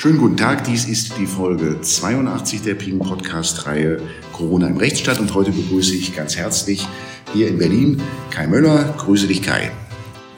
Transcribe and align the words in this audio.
Schönen 0.00 0.16
guten 0.16 0.38
Tag, 0.38 0.64
dies 0.64 0.86
ist 0.86 1.18
die 1.18 1.26
Folge 1.26 1.78
82 1.78 2.62
der 2.62 2.74
Ping 2.74 3.00
Podcast 3.00 3.66
Reihe 3.66 4.00
Corona 4.32 4.66
im 4.66 4.78
Rechtsstaat 4.78 5.20
und 5.20 5.34
heute 5.34 5.52
begrüße 5.52 5.94
ich 5.94 6.16
ganz 6.16 6.38
herzlich 6.38 6.88
hier 7.34 7.48
in 7.48 7.58
Berlin 7.58 8.00
Kai 8.30 8.46
Möller. 8.46 8.94
Grüße 8.96 9.26
dich 9.26 9.42
Kai. 9.42 9.70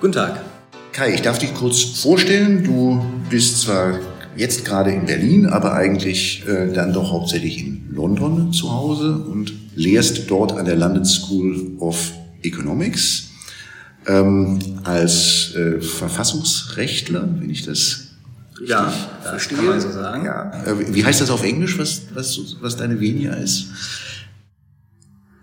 Guten 0.01 0.15
Tag. 0.15 0.43
Kai, 0.91 1.15
ich 1.15 1.23
darf 1.23 1.39
dich 1.39 1.55
kurz 1.55 1.81
vorstellen. 1.81 2.65
Du 2.65 3.05
bist 3.31 3.61
zwar 3.61 4.01
jetzt 4.37 4.65
gerade 4.65 4.91
in 4.91 5.07
Berlin, 5.07 5.47
aber 5.47 5.75
eigentlich 5.75 6.45
äh, 6.49 6.73
dann 6.73 6.93
doch 6.93 7.13
hauptsächlich 7.13 7.65
in 7.65 7.87
London 7.93 8.53
zu 8.53 8.73
Hause 8.73 9.17
und 9.17 9.53
lehrst 9.77 10.29
dort 10.29 10.51
an 10.59 10.65
der 10.65 10.75
London 10.75 11.05
School 11.05 11.77
of 11.79 12.11
Economics 12.43 13.29
ähm, 14.09 14.59
als 14.83 15.55
äh, 15.55 15.81
Verfassungsrechtler, 15.81 17.29
wenn 17.39 17.49
ich 17.49 17.65
das 17.65 18.09
ja, 18.65 18.93
verstehe. 19.23 19.59
Kann 19.59 19.67
man 19.67 19.81
so 19.81 19.91
sagen. 19.91 20.25
Ja. 20.25 20.53
Äh, 20.65 20.95
wie 20.95 21.05
heißt 21.05 21.21
das 21.21 21.31
auf 21.31 21.43
Englisch, 21.43 21.79
was, 21.79 22.03
was, 22.15 22.39
was 22.61 22.77
deine 22.77 23.01
Venia 23.01 23.35
ist? 23.35 23.67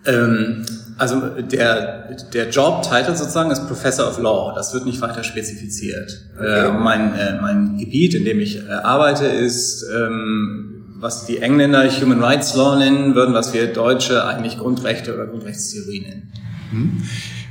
Ähm, 0.06 0.66
also 0.98 1.22
der, 1.30 2.16
der 2.34 2.50
Job-Title 2.50 3.16
sozusagen 3.16 3.52
ist 3.52 3.68
Professor 3.68 4.10
of 4.10 4.20
Law. 4.20 4.54
Das 4.56 4.74
wird 4.74 4.86
nicht 4.86 5.02
weiter 5.02 5.24
spezifiziert. 5.24 6.26
Okay. 6.38 6.68
Äh, 6.68 6.72
mein, 6.72 7.16
äh, 7.16 7.40
mein 7.42 7.78
Gebiet, 7.78 8.14
in 8.14 8.26
dem 8.26 8.40
ich 8.40 8.58
äh, 8.58 8.70
arbeite, 8.70 9.26
ist, 9.26 9.86
ähm, 9.96 10.84
was 11.00 11.26
die 11.26 11.38
Engländer 11.38 11.90
Human 11.90 12.22
Rights 12.22 12.56
Law 12.56 12.78
nennen 12.78 13.16
würden, 13.16 13.34
was 13.34 13.54
wir 13.54 13.68
Deutsche 13.68 14.26
eigentlich 14.26 14.58
Grundrechte 14.58 15.14
oder 15.14 15.28
Grundrechtstheorie 15.28 16.02
nennen. 16.02 16.34
Hm. 16.72 17.04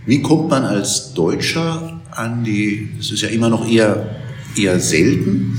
Wie 0.05 0.23
kommt 0.23 0.51
man 0.51 0.65
als 0.65 1.15
Deutscher 1.15 2.01
an 2.11 2.45
die, 2.45 2.91
es 3.01 3.11
ist 3.11 3.23
ja 3.23 3.29
immer 3.29 3.49
noch 3.49 3.67
eher, 3.67 4.07
eher 4.59 4.81
selten, 4.81 5.59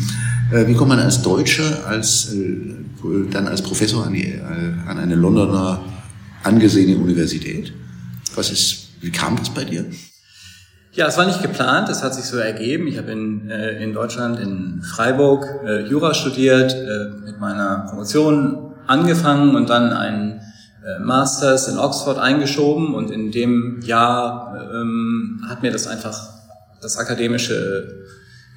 äh, 0.52 0.68
wie 0.68 0.74
kommt 0.74 0.90
man 0.90 1.00
als 1.00 1.22
Deutscher 1.22 1.86
als, 1.88 2.34
äh, 2.34 2.76
dann 3.32 3.48
als 3.48 3.62
Professor 3.62 4.06
an, 4.06 4.14
die, 4.14 4.26
äh, 4.26 4.42
an 4.88 4.98
eine 4.98 5.16
Londoner 5.16 5.82
angesehene 6.44 6.98
Universität? 6.98 7.72
Was 8.36 8.52
ist, 8.52 8.90
wie 9.02 9.12
kam 9.12 9.38
das 9.38 9.50
bei 9.50 9.64
dir? 9.64 9.86
Ja, 10.94 11.08
es 11.08 11.18
war 11.18 11.28
nicht 11.28 11.42
geplant, 11.42 11.88
es 11.90 12.04
hat 12.04 12.16
sich 12.16 12.26
so 12.26 12.38
ergeben. 12.38 12.88
Ich 12.88 12.98
habe 12.98 13.12
in, 13.12 13.50
in 13.50 13.94
Deutschland, 13.94 14.40
in 14.40 14.82
Freiburg, 14.82 15.46
Jura 15.88 16.14
studiert, 16.16 16.76
mit 17.24 17.40
meiner 17.40 17.86
Promotion 17.88 18.74
angefangen 18.88 19.56
und 19.56 19.70
dann 19.70 19.94
einen 19.94 20.42
Masters 21.02 21.68
in 21.68 21.78
Oxford 21.78 22.18
eingeschoben 22.18 22.96
und 22.96 23.12
in 23.12 23.32
dem 23.32 23.80
Jahr 23.82 24.70
ähm, 24.74 25.46
hat 25.48 25.62
mir 25.62 25.72
das 25.72 25.86
einfach, 25.88 26.18
das 26.82 26.98
akademische 26.98 28.08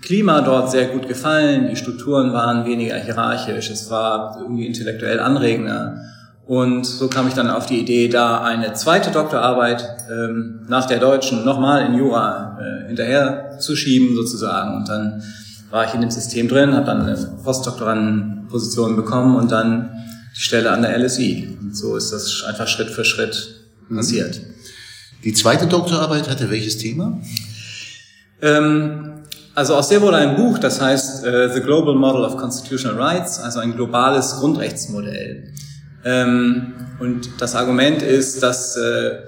Klima 0.02 0.40
dort 0.40 0.70
sehr 0.70 0.86
gut 0.86 1.08
gefallen. 1.08 1.68
Die 1.70 1.76
Strukturen 1.76 2.32
waren 2.32 2.66
weniger 2.66 2.96
hierarchisch, 2.96 3.70
es 3.70 3.88
war 3.90 4.36
irgendwie 4.40 4.66
intellektuell 4.66 5.20
anregender. 5.20 5.96
Und 6.44 6.84
so 6.84 7.08
kam 7.08 7.28
ich 7.28 7.34
dann 7.34 7.48
auf 7.48 7.66
die 7.66 7.78
Idee, 7.78 8.08
da 8.08 8.42
eine 8.42 8.74
zweite 8.74 9.12
Doktorarbeit 9.12 9.86
ähm, 10.10 10.66
nach 10.68 10.86
der 10.86 10.98
deutschen 10.98 11.44
nochmal 11.44 11.86
in 11.86 11.94
Jura 11.94 12.58
äh, 12.60 12.88
hinterher 12.88 13.58
zu 13.60 13.76
schieben 13.76 14.16
sozusagen. 14.16 14.76
Und 14.76 14.88
dann 14.88 15.22
war 15.70 15.86
ich 15.86 15.94
in 15.94 16.00
dem 16.00 16.10
System 16.10 16.48
drin, 16.48 16.74
habe 16.74 16.84
dann 16.84 17.02
eine 17.02 17.16
Postdoktorandenposition 17.44 18.96
bekommen 18.96 19.36
und 19.36 19.52
dann 19.52 19.90
die 20.36 20.40
Stelle 20.40 20.72
an 20.72 20.82
der 20.82 20.98
LSI. 20.98 21.56
Und 21.60 21.76
so 21.76 21.96
ist 21.96 22.12
das 22.12 22.44
einfach 22.46 22.66
Schritt 22.66 22.90
für 22.90 23.04
Schritt 23.04 23.54
mhm. 23.88 23.96
passiert. 23.96 24.40
Die 25.24 25.32
zweite 25.32 25.68
Doktorarbeit 25.68 26.28
hatte 26.28 26.50
welches 26.50 26.76
Thema? 26.76 27.20
Ähm, 28.42 29.21
also 29.54 29.74
aus 29.74 29.88
der 29.88 30.00
wurde 30.00 30.16
ein 30.16 30.36
Buch, 30.36 30.58
das 30.58 30.80
heißt 30.80 31.26
uh, 31.26 31.48
The 31.52 31.60
Global 31.60 31.94
Model 31.94 32.24
of 32.24 32.36
Constitutional 32.36 33.00
Rights, 33.00 33.38
also 33.38 33.60
ein 33.60 33.74
globales 33.74 34.36
Grundrechtsmodell. 34.36 35.52
Ähm, 36.04 36.74
und 37.00 37.40
das 37.40 37.54
Argument 37.54 38.02
ist, 38.02 38.42
dass 38.42 38.76
äh, 38.76 39.18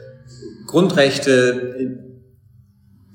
Grundrechte 0.66 1.98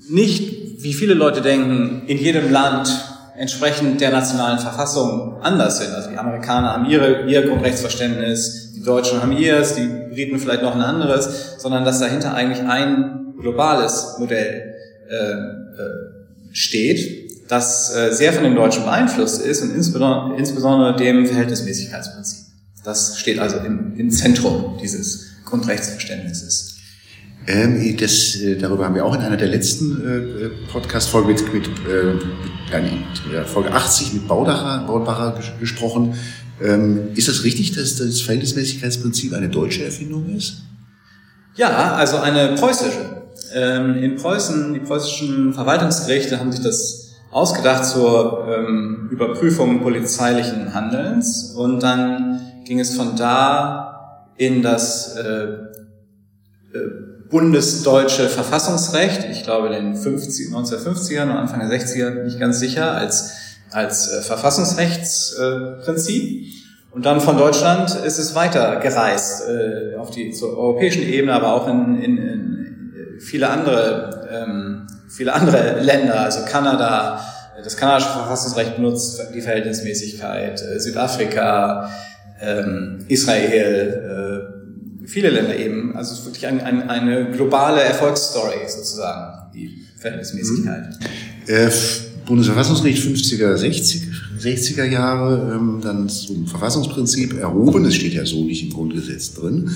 nicht, 0.08 0.82
wie 0.82 0.92
viele 0.92 1.14
Leute 1.14 1.40
denken, 1.40 2.02
in 2.06 2.18
jedem 2.18 2.50
Land 2.50 2.90
entsprechend 3.36 4.00
der 4.00 4.10
nationalen 4.10 4.58
Verfassung 4.58 5.40
anders 5.42 5.78
sind. 5.78 5.94
Also 5.94 6.10
die 6.10 6.18
Amerikaner 6.18 6.74
haben 6.74 6.84
ihre, 6.84 7.22
ihr 7.26 7.46
Grundrechtsverständnis, 7.46 8.72
die 8.74 8.82
Deutschen 8.82 9.22
haben 9.22 9.32
ihres, 9.32 9.74
die 9.74 9.86
Briten 10.10 10.38
vielleicht 10.38 10.62
noch 10.62 10.74
ein 10.74 10.82
anderes, 10.82 11.56
sondern 11.58 11.84
dass 11.84 12.00
dahinter 12.00 12.34
eigentlich 12.34 12.66
ein 12.66 13.34
globales 13.40 14.16
Modell 14.18 14.74
äh, 15.08 15.14
äh, 15.14 16.19
steht, 16.52 17.30
das 17.48 17.94
äh, 17.94 18.12
sehr 18.12 18.32
von 18.32 18.44
dem 18.44 18.54
Deutschen 18.54 18.84
beeinflusst 18.84 19.42
ist 19.42 19.62
und 19.62 19.74
insbesondere, 19.74 20.38
insbesondere 20.38 20.96
dem 20.96 21.26
Verhältnismäßigkeitsprinzip. 21.26 22.46
Das 22.84 23.18
steht 23.18 23.38
also 23.38 23.58
im, 23.58 23.96
im 23.96 24.10
Zentrum 24.10 24.78
dieses 24.80 25.26
Grundrechtsverständnisses. 25.44 26.76
Ähm, 27.46 27.96
das, 27.96 28.36
äh, 28.36 28.56
darüber 28.56 28.84
haben 28.84 28.94
wir 28.94 29.04
auch 29.04 29.14
in 29.14 29.20
einer 29.20 29.36
der 29.36 29.48
letzten 29.48 30.00
äh, 30.00 30.50
Podcast-Folgen 30.70 31.28
mit, 31.28 31.52
mit, 31.52 31.66
äh, 31.66 32.14
mit 32.80 33.34
äh, 33.34 33.44
Folge 33.44 33.72
80 33.72 34.12
mit 34.12 34.28
Baudacher, 34.28 34.86
Baudacher 34.86 35.34
ges 35.36 35.46
gesprochen. 35.58 36.14
Ähm, 36.62 37.08
ist 37.14 37.28
das 37.28 37.42
richtig, 37.42 37.72
dass 37.72 37.96
das 37.96 38.20
Verhältnismäßigkeitsprinzip 38.20 39.32
eine 39.32 39.48
deutsche 39.48 39.84
Erfindung 39.84 40.28
ist? 40.36 40.62
Ja, 41.56 41.94
also 41.94 42.18
eine 42.18 42.54
preußische. 42.54 43.19
Ähm, 43.52 43.96
in 43.96 44.16
Preußen, 44.16 44.74
die 44.74 44.80
preußischen 44.80 45.54
Verwaltungsgerichte 45.54 46.38
haben 46.38 46.52
sich 46.52 46.62
das 46.62 47.14
ausgedacht 47.30 47.84
zur 47.84 48.46
ähm, 48.48 49.08
Überprüfung 49.10 49.82
polizeilichen 49.82 50.72
Handelns 50.74 51.54
und 51.56 51.82
dann 51.82 52.40
ging 52.64 52.80
es 52.80 52.96
von 52.96 53.16
da 53.16 54.26
in 54.36 54.62
das 54.62 55.16
äh, 55.16 55.48
äh, 56.72 56.78
bundesdeutsche 57.28 58.28
Verfassungsrecht, 58.28 59.26
ich 59.30 59.42
glaube 59.44 59.66
in 59.68 59.72
den 59.72 59.96
50, 59.96 60.48
1950ern 60.48 61.24
und 61.24 61.36
Anfang 61.36 61.60
der 61.60 61.68
60er, 61.68 62.24
nicht 62.24 62.40
ganz 62.40 62.58
sicher, 62.58 62.92
als, 62.92 63.34
als 63.70 64.10
äh, 64.12 64.22
Verfassungsrechtsprinzip. 64.22 66.46
Und 66.92 67.06
dann 67.06 67.20
von 67.20 67.38
Deutschland 67.38 67.94
ist 68.04 68.18
es 68.18 68.34
weiter 68.34 68.80
gereist 68.80 69.44
äh, 69.48 69.94
auf 69.96 70.10
die 70.10 70.32
zur 70.32 70.58
europäischen 70.58 71.04
Ebene, 71.04 71.32
aber 71.32 71.54
auch 71.54 71.68
in, 71.68 72.02
in, 72.02 72.18
in 72.18 72.59
viele 73.20 73.48
andere 73.48 74.28
ähm, 74.32 74.86
viele 75.10 75.32
andere 75.34 75.80
Länder, 75.82 76.20
also 76.20 76.44
Kanada, 76.46 77.20
das 77.62 77.76
kanadische 77.76 78.10
Verfassungsrecht 78.10 78.76
benutzt 78.76 79.20
die 79.34 79.40
Verhältnismäßigkeit, 79.40 80.62
äh, 80.62 80.80
Südafrika, 80.80 81.90
ähm, 82.40 83.04
Israel, 83.08 84.54
äh, 85.02 85.06
viele 85.06 85.30
Länder 85.30 85.56
eben. 85.56 85.94
Also 85.96 86.12
es 86.12 86.20
ist 86.20 86.26
wirklich 86.26 86.46
ein, 86.46 86.60
ein, 86.60 86.88
eine 86.88 87.30
globale 87.30 87.82
Erfolgsstory 87.82 88.66
sozusagen, 88.66 89.52
die 89.52 89.84
Verhältnismäßigkeit. 89.98 90.88
Mhm. 90.88 91.54
Äh, 91.54 91.70
Bundesverfassungsgericht 92.24 93.02
50er, 93.02 93.56
60, 93.56 94.02
60er 94.40 94.84
Jahre, 94.84 95.54
ähm, 95.54 95.80
dann 95.82 96.08
zum 96.08 96.46
Verfassungsprinzip 96.46 97.38
erhoben. 97.38 97.84
Das 97.84 97.94
steht 97.94 98.14
ja 98.14 98.24
so 98.24 98.44
nicht 98.44 98.62
im 98.62 98.70
Grundgesetz 98.70 99.34
drin. 99.34 99.70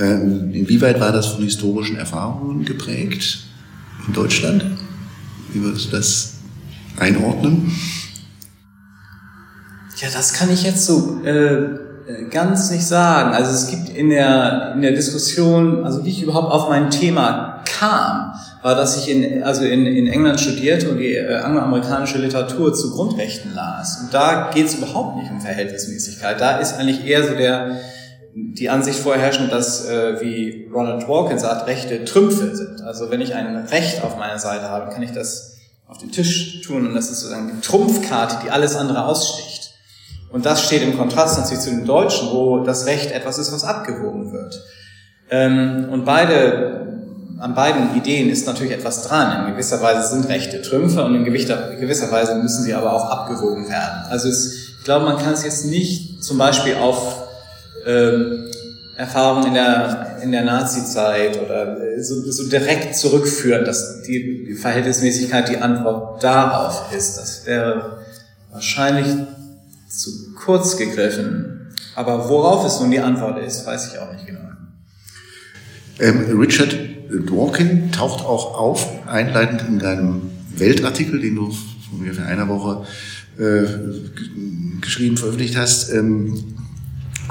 Ähm, 0.00 0.50
inwieweit 0.54 0.98
war 0.98 1.12
das 1.12 1.26
von 1.26 1.44
historischen 1.44 1.96
Erfahrungen 1.96 2.64
geprägt 2.64 3.40
in 4.06 4.14
Deutschland? 4.14 4.64
Wie 5.52 5.62
würdest 5.62 5.86
du 5.86 5.96
das 5.96 6.34
einordnen? 6.98 7.70
Ja, 10.00 10.08
das 10.10 10.32
kann 10.32 10.50
ich 10.50 10.62
jetzt 10.62 10.86
so 10.86 11.22
äh, 11.22 11.60
ganz 12.30 12.70
nicht 12.70 12.86
sagen. 12.86 13.34
Also 13.34 13.52
es 13.52 13.68
gibt 13.68 13.90
in 13.90 14.08
der, 14.08 14.72
in 14.74 14.80
der 14.80 14.92
Diskussion, 14.92 15.84
also 15.84 16.02
wie 16.02 16.10
ich 16.10 16.22
überhaupt 16.22 16.50
auf 16.50 16.70
mein 16.70 16.90
Thema 16.90 17.62
kam, 17.66 18.32
war, 18.62 18.74
dass 18.74 18.96
ich 18.96 19.10
in, 19.10 19.42
also 19.42 19.64
in, 19.64 19.84
in 19.84 20.06
England 20.06 20.40
studierte 20.40 20.90
und 20.90 20.98
die 20.98 21.14
äh, 21.14 21.36
angloamerikanische 21.36 22.16
Literatur 22.16 22.72
zu 22.72 22.92
Grundrechten 22.92 23.54
las. 23.54 24.00
Und 24.02 24.14
da 24.14 24.50
geht 24.54 24.66
es 24.66 24.76
überhaupt 24.76 25.18
nicht 25.18 25.30
um 25.30 25.42
Verhältnismäßigkeit. 25.42 26.40
Da 26.40 26.56
ist 26.56 26.74
eigentlich 26.78 27.04
eher 27.04 27.26
so 27.26 27.34
der, 27.34 27.80
die 28.34 28.70
Ansicht 28.70 28.98
vorherrschend, 28.98 29.52
dass, 29.52 29.86
äh, 29.86 30.20
wie 30.20 30.68
Ronald 30.72 31.06
Dworkin 31.06 31.38
sagt, 31.38 31.66
Rechte 31.66 32.04
Trümpfe 32.04 32.54
sind. 32.54 32.82
Also 32.82 33.10
wenn 33.10 33.20
ich 33.20 33.34
ein 33.34 33.56
Recht 33.66 34.04
auf 34.04 34.16
meiner 34.16 34.38
Seite 34.38 34.68
habe, 34.68 34.92
kann 34.92 35.02
ich 35.02 35.12
das 35.12 35.56
auf 35.86 35.98
den 35.98 36.12
Tisch 36.12 36.60
tun 36.62 36.86
und 36.86 36.94
das 36.94 37.10
ist 37.10 37.20
sozusagen 37.20 37.50
die 37.54 37.60
Trumpfkarte, 37.60 38.36
die 38.44 38.50
alles 38.50 38.76
andere 38.76 39.04
aussticht. 39.04 39.72
Und 40.30 40.46
das 40.46 40.62
steht 40.62 40.82
im 40.82 40.96
Kontrast 40.96 41.38
natürlich 41.38 41.64
zu 41.64 41.70
dem 41.70 41.84
Deutschen, 41.84 42.28
wo 42.30 42.60
das 42.60 42.86
Recht 42.86 43.10
etwas 43.10 43.38
ist, 43.38 43.52
was 43.52 43.64
abgewogen 43.64 44.32
wird. 44.32 44.62
Ähm, 45.28 45.88
und 45.90 46.04
beide, 46.04 47.00
an 47.40 47.54
beiden 47.54 47.96
Ideen 47.96 48.30
ist 48.30 48.46
natürlich 48.46 48.72
etwas 48.72 49.02
dran. 49.08 49.46
In 49.46 49.52
gewisser 49.52 49.82
Weise 49.82 50.08
sind 50.08 50.28
Rechte 50.28 50.62
Trümpfe 50.62 51.04
und 51.04 51.16
in 51.16 51.24
gewisser 51.24 52.12
Weise 52.12 52.36
müssen 52.36 52.62
sie 52.62 52.74
aber 52.74 52.92
auch 52.92 53.10
abgewogen 53.10 53.68
werden. 53.68 54.04
Also 54.08 54.28
es, 54.28 54.76
ich 54.78 54.84
glaube, 54.84 55.06
man 55.06 55.18
kann 55.18 55.32
es 55.32 55.44
jetzt 55.44 55.66
nicht 55.66 56.22
zum 56.22 56.38
Beispiel 56.38 56.76
auf 56.76 57.29
ähm, 57.86 58.50
Erfahrungen 58.96 59.48
in 59.48 59.54
der, 59.54 60.18
in 60.22 60.32
der 60.32 60.44
Nazi-Zeit 60.44 61.40
oder 61.42 61.76
so, 62.02 62.30
so 62.30 62.48
direkt 62.48 62.94
zurückführen, 62.94 63.64
dass 63.64 64.02
die, 64.02 64.44
die 64.44 64.54
Verhältnismäßigkeit 64.54 65.48
die 65.48 65.56
Antwort 65.56 66.22
darauf 66.22 66.92
ist. 66.94 67.16
Das 67.16 67.46
wäre 67.46 67.98
wahrscheinlich 68.52 69.06
zu 69.88 70.34
kurz 70.34 70.76
gegriffen. 70.76 71.72
Aber 71.94 72.28
worauf 72.28 72.66
es 72.66 72.80
nun 72.80 72.90
die 72.90 73.00
Antwort 73.00 73.42
ist, 73.42 73.66
weiß 73.66 73.92
ich 73.92 73.98
auch 73.98 74.12
nicht 74.12 74.26
genau. 74.26 74.40
Ähm, 75.98 76.38
Richard 76.38 76.76
Dworkin 77.10 77.92
taucht 77.92 78.24
auch 78.24 78.58
auf, 78.58 79.06
einleitend 79.06 79.64
in 79.68 79.78
deinem 79.78 80.30
Weltartikel, 80.56 81.20
den 81.20 81.36
du 81.36 81.50
vor 81.50 81.98
ungefähr 81.98 82.26
einer 82.26 82.48
Woche 82.48 82.86
äh, 83.38 83.64
geschrieben, 84.80 85.16
veröffentlicht 85.16 85.56
hast. 85.56 85.90
Ähm, 85.90 86.59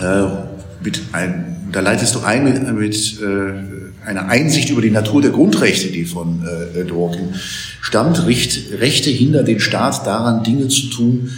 äh, 0.02 0.84
mit 0.84 1.02
ein, 1.12 1.70
da 1.72 1.82
leitest 1.82 2.16
du 2.16 2.20
ein 2.22 2.44
mit, 2.44 2.74
mit 2.74 3.22
äh, 3.22 4.08
einer 4.08 4.28
Einsicht 4.28 4.70
über 4.70 4.82
die 4.82 4.92
Natur 4.92 5.22
der 5.22 5.32
Grundrechte, 5.32 5.90
die 5.90 6.06
von 6.06 6.44
äh, 6.46 6.86
Dworkin 6.86 7.36
stammt. 7.82 8.26
Recht, 8.26 8.72
Rechte 8.80 9.10
hindern 9.10 9.46
den 9.46 9.60
Staat 9.60 10.06
daran, 10.06 10.44
Dinge 10.44 10.68
zu 10.68 10.88
tun, 10.88 11.30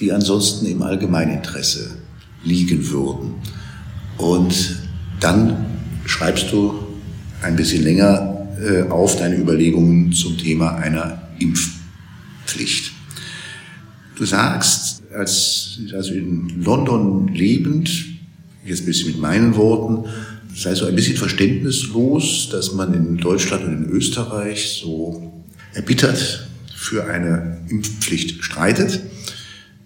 die 0.00 0.12
ansonsten 0.12 0.66
im 0.66 0.82
Allgemeininteresse 0.82 1.90
liegen 2.44 2.90
würden. 2.90 3.34
Und 4.18 4.76
dann 5.20 5.66
schreibst 6.06 6.52
du 6.52 6.74
ein 7.42 7.56
bisschen 7.56 7.84
länger 7.84 8.48
äh, 8.60 8.82
auf 8.90 9.16
deine 9.16 9.36
Überlegungen 9.36 10.12
zum 10.12 10.36
Thema 10.36 10.76
einer 10.76 11.22
Impfpflicht. 11.38 12.92
Du 14.16 14.24
sagst, 14.26 14.89
als 15.14 15.78
also 15.92 16.14
in 16.14 16.62
London 16.62 17.28
lebend, 17.28 17.90
jetzt 18.64 18.82
ein 18.82 18.86
bisschen 18.86 19.08
mit 19.08 19.20
meinen 19.20 19.56
Worten, 19.56 20.08
sei 20.54 20.74
so 20.74 20.86
ein 20.86 20.94
bisschen 20.94 21.16
verständnislos, 21.16 22.48
dass 22.50 22.72
man 22.74 22.94
in 22.94 23.16
Deutschland 23.16 23.64
und 23.64 23.84
in 23.84 23.90
Österreich 23.90 24.80
so 24.82 25.44
erbittert 25.74 26.48
für 26.74 27.04
eine 27.04 27.60
Impfpflicht 27.68 28.42
streitet, 28.42 29.00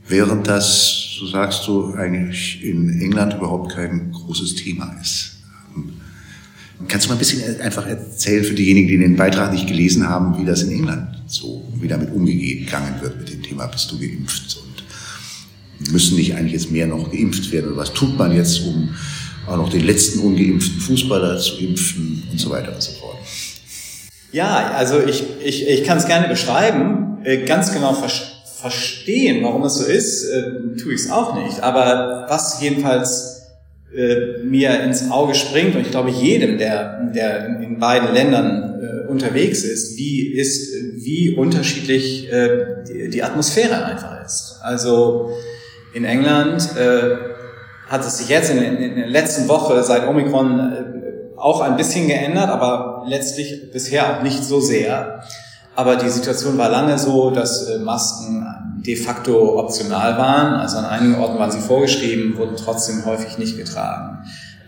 während 0.09 0.47
das, 0.47 1.17
so 1.19 1.27
sagst 1.27 1.67
du, 1.67 1.95
eigentlich 1.95 2.65
in 2.65 3.01
England 3.01 3.35
überhaupt 3.35 3.73
kein 3.73 4.11
großes 4.13 4.57
Thema 4.57 4.97
ist. 5.01 5.33
Kannst 6.89 7.07
du 7.07 7.11
mal 7.11 7.17
ein 7.17 7.19
bisschen 7.19 7.61
einfach 7.61 7.87
erzählen 7.87 8.45
für 8.45 8.55
diejenigen, 8.55 8.89
die 8.89 8.99
den 8.99 9.17
Beitrag 9.17 9.53
nicht 9.53 9.67
gelesen 9.67 10.09
haben, 10.09 10.39
wie 10.41 10.45
das 10.45 10.63
in 10.63 10.73
England 10.73 11.09
so, 11.27 11.67
wie 11.81 11.89
damit 11.89 12.13
umgegangen 12.13 13.01
wird 13.01 13.19
mit 13.19 13.33
dem 13.33 13.43
Thema, 13.43 13.67
bist 13.67 13.91
du 13.91 13.99
geimpft 13.99 14.51
müssen 15.91 16.17
nicht 16.17 16.35
eigentlich 16.35 16.53
jetzt 16.53 16.71
mehr 16.71 16.87
noch 16.87 17.11
geimpft 17.11 17.51
werden 17.53 17.73
oder 17.73 17.79
was 17.79 17.93
tut 17.93 18.17
man 18.19 18.35
jetzt, 18.35 18.61
um 18.61 18.91
auch 19.47 19.57
noch 19.57 19.69
den 19.69 19.85
letzten 19.85 20.21
ungeimpften 20.21 20.81
Fußballer 20.81 21.39
zu 21.39 21.59
impfen 21.59 22.23
und 22.31 22.39
so 22.39 22.51
weiter 22.51 22.75
und 22.75 22.83
so 22.83 22.93
fort. 22.93 23.19
Ja, 24.33 24.73
also 24.77 25.01
ich, 25.07 25.23
ich, 25.45 25.69
ich 25.69 25.85
kann 25.85 25.99
es 25.99 26.07
gerne 26.07 26.29
beschreiben, 26.29 27.19
äh, 27.25 27.45
ganz 27.45 27.73
genau 27.73 27.95
ver 27.95 28.11
verstehen, 28.65 29.45
warum 29.45 29.63
es 29.65 29.75
so 29.75 29.85
ist, 29.85 30.25
äh, 30.25 30.75
tue 30.81 30.95
ich 30.95 31.01
es 31.03 31.11
auch 31.11 31.35
nicht. 31.35 31.61
Aber 31.61 32.25
was 32.31 32.63
jedenfalls 32.63 33.43
äh, 33.95 34.43
mir 34.43 34.81
ins 34.83 35.11
Auge 35.11 35.35
springt 35.35 35.77
und 35.77 35.83
ich 35.83 35.91
glaube 35.91 36.11
jedem, 36.11 36.57
der, 36.59 37.13
der 37.15 37.61
in 37.61 37.79
beiden 37.79 38.13
Ländern 38.13 38.81
äh, 38.81 39.07
unterwegs 39.07 39.63
ist, 39.63 39.99
wie 39.99 40.33
ist, 40.33 40.73
wie 40.97 41.35
unterschiedlich 41.37 42.33
äh, 42.33 42.85
die, 42.89 43.11
die, 43.11 43.23
Atmosphäre 43.23 43.85
einfach 43.85 44.25
ist. 44.25 44.59
Also 44.63 45.31
in 45.95 46.05
England 46.05 46.77
äh, 46.77 47.17
hat 47.89 48.05
es 48.05 48.19
sich 48.19 48.29
jetzt 48.29 48.51
in, 48.51 48.59
in, 48.59 48.97
der 48.97 49.07
letzten 49.07 49.49
Woche 49.49 49.83
seit 49.83 50.07
Omikron 50.07 50.59
äh, 50.59 51.39
auch 51.39 51.61
ein 51.61 51.77
bisschen 51.77 52.09
geändert, 52.09 52.51
aber 52.51 53.05
letztlich 53.09 53.71
bisher 53.73 54.17
auch 54.17 54.23
nicht 54.23 54.45
so 54.45 54.61
sehr. 54.61 55.23
Aber 55.77 55.97
die 55.97 56.09
Situation 56.09 56.59
war 56.59 56.69
lange 56.69 56.99
so, 56.99 57.31
dass 57.31 57.69
äh, 57.69 57.79
Masken 57.79 58.47
de 58.85 58.97
facto 58.97 59.59
optional 59.59 60.19
waren. 60.19 60.55
Also 60.55 60.79
an 60.79 60.85
einigen 60.85 61.17
Orten 61.17 61.39
waren 61.39 61.51
sie 61.51 61.61
vorgeschrieben, 61.61 62.37
wurden 62.37 62.57
trotzdem 62.57 63.05
häufig 63.05 63.39
nicht 63.39 63.57
getragen. 63.57 64.19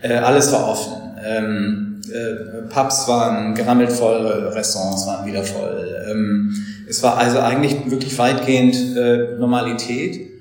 Äh, 0.01 0.15
alles 0.15 0.51
war 0.51 0.67
offen. 0.67 0.93
Ähm, 1.25 2.01
äh, 2.09 2.67
Pubs 2.69 3.07
waren 3.07 3.53
gerammelt 3.53 3.91
voll, 3.91 4.25
Restaurants 4.53 5.05
waren 5.07 5.25
wieder 5.25 5.43
voll. 5.43 6.05
Ähm, 6.09 6.53
es 6.89 7.03
war 7.03 7.17
also 7.17 7.39
eigentlich 7.39 7.89
wirklich 7.91 8.17
weitgehend 8.17 8.75
äh, 8.95 9.37
Normalität. 9.37 10.36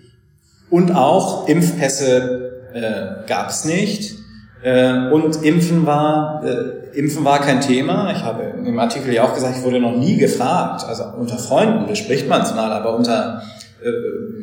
Und 0.69 0.95
auch 0.95 1.49
Impfpässe 1.49 2.53
äh, 2.75 3.29
gab 3.29 3.51
es 3.51 3.65
nicht. 3.65 4.17
Äh, 4.63 5.11
und 5.11 5.45
Impfen 5.45 5.87
war, 5.87 6.43
äh, 6.45 6.99
Impfen 6.99 7.25
war 7.25 7.41
kein 7.41 7.61
Thema. 7.61 8.11
Ich 8.11 8.23
habe 8.23 8.43
im 8.67 8.79
Artikel 8.79 9.13
ja 9.13 9.25
auch 9.25 9.35
gesagt, 9.35 9.57
ich 9.59 9.65
wurde 9.65 9.81
noch 9.81 9.97
nie 9.97 10.17
gefragt. 10.17 10.85
Also 10.89 11.05
unter 11.19 11.39
Freunden 11.39 11.87
bespricht 11.87 12.29
man 12.29 12.43
es 12.43 12.55
mal, 12.55 12.73
aber 12.73 12.97
unter 12.97 13.43
äh, 13.83 13.91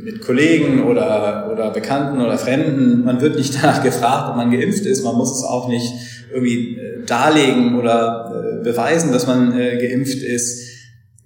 mit 0.05 0.21
Kollegen 0.21 0.83
oder, 0.85 1.49
oder 1.51 1.71
Bekannten 1.71 2.21
oder 2.21 2.37
Fremden, 2.37 3.03
man 3.03 3.19
wird 3.21 3.35
nicht 3.35 3.55
danach 3.61 3.83
gefragt, 3.83 4.29
ob 4.29 4.37
man 4.37 4.51
geimpft 4.51 4.85
ist. 4.85 5.03
Man 5.03 5.15
muss 5.15 5.35
es 5.35 5.43
auch 5.43 5.67
nicht 5.67 5.91
irgendwie 6.31 6.77
äh, 6.77 7.05
darlegen 7.05 7.77
oder 7.77 8.59
äh, 8.61 8.63
beweisen, 8.63 9.11
dass 9.11 9.27
man 9.27 9.51
geimpft 9.51 10.23
ist. 10.23 10.72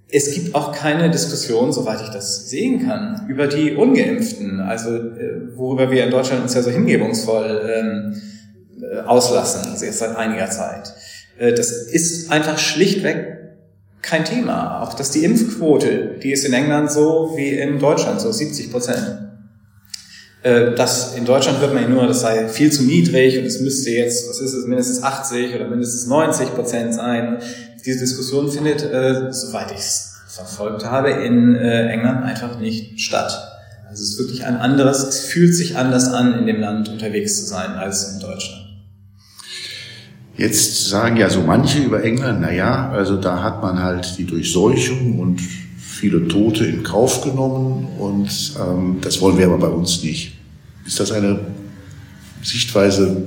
Es 0.10 0.32
gibt 0.34 0.56
auch 0.56 0.72
keine 0.72 1.10
Diskussion, 1.12 1.74
soweit 1.74 2.02
ich 2.02 2.10
das 2.10 2.50
sehen 2.50 2.88
kann, 2.88 3.26
über 3.28 3.48
die 3.48 3.76
Ungeimpften, 3.76 4.62
also 4.62 4.90
worüber 5.56 5.92
wir 5.92 6.06
in 6.06 6.12
Deutschland 6.12 6.44
uns 6.44 6.54
ja 6.54 6.62
so 6.62 6.70
hingebungsvoll 6.70 7.70
ähm, 7.76 8.22
auslassen, 9.06 9.74
jetzt 9.82 10.00
seit 10.00 10.16
einiger 10.16 10.50
Zeit. 10.50 10.94
Das 11.38 11.72
ist 11.72 12.32
einfach 12.32 12.58
schlichtweg 12.58 13.38
kein 14.08 14.26
Thema. 14.26 14.82
Auch 14.82 14.94
dass 14.94 15.12
die 15.12 15.24
Impfquote, 15.24 16.16
die 16.24 16.32
ist 16.32 16.46
in 16.46 16.54
England 16.54 16.92
so 16.92 17.34
wie 17.36 17.50
in 17.50 17.80
Deutschland, 17.80 18.22
so 18.22 18.32
70 18.32 18.72
Prozent. 18.72 19.20
Äh, 20.44 20.76
das 20.76 21.16
in 21.16 21.26
Deutschland 21.26 21.60
hört 21.60 21.74
man 21.74 21.84
ja 21.84 21.90
nur, 21.90 22.08
das 22.08 22.22
sei 22.22 22.48
viel 22.48 22.72
zu 22.72 22.84
niedrig 22.84 23.38
und 23.38 23.46
es 23.46 23.60
müsste 23.60 23.92
jetzt, 23.92 24.30
was 24.30 24.40
ist 24.40 24.54
es, 24.54 24.66
mindestens 24.66 25.04
80 25.04 25.56
oder 25.56 25.68
mindestens 25.68 26.08
90 26.08 26.56
Prozent 26.56 26.94
sein. 26.94 27.40
Diese 27.86 28.00
Diskussion 28.00 28.52
findet, 28.52 28.84
äh, 28.84 29.32
soweit 29.32 29.72
ich 29.72 29.78
es 29.78 30.16
verfolgt 30.28 30.86
habe, 30.86 31.10
in 31.10 31.56
äh, 31.56 31.90
England 31.90 32.24
einfach 32.24 32.60
nicht 32.60 33.00
statt. 33.02 33.32
Also 33.90 34.04
es 34.04 34.10
ist 34.12 34.20
wirklich 34.20 34.46
ein 34.46 34.58
anderes, 34.58 35.04
es 35.04 35.20
fühlt 35.22 35.56
sich 35.56 35.78
anders 35.78 36.10
an, 36.10 36.38
in 36.40 36.46
dem 36.46 36.60
Land 36.60 36.90
unterwegs 36.90 37.38
zu 37.40 37.46
sein 37.46 37.72
als 37.72 38.14
in 38.14 38.20
Deutschland. 38.20 38.64
Jetzt 40.36 40.88
sagen 40.88 41.18
ja 41.18 41.30
so 41.30 41.42
manche 41.42 41.80
über 41.80 42.04
England, 42.04 42.42
na 42.42 42.52
ja, 42.52 42.92
also 42.92 43.18
da 43.18 43.42
hat 43.42 43.64
man 43.64 43.82
halt 43.82 44.18
die 44.20 44.26
Durchseuchung 44.26 45.20
und 45.20 45.42
viele 45.42 46.28
Tote 46.28 46.66
in 46.66 46.84
Kauf 46.84 47.24
genommen 47.24 47.88
und 47.98 48.30
ähm, 48.60 48.98
das 49.02 49.20
wollen 49.20 49.38
wir 49.38 49.46
aber 49.48 49.58
bei 49.58 49.68
uns 49.68 50.04
nicht. 50.04 50.38
Ist 50.86 51.00
das 51.00 51.12
eine 51.12 51.40
Sichtweise, 52.44 53.24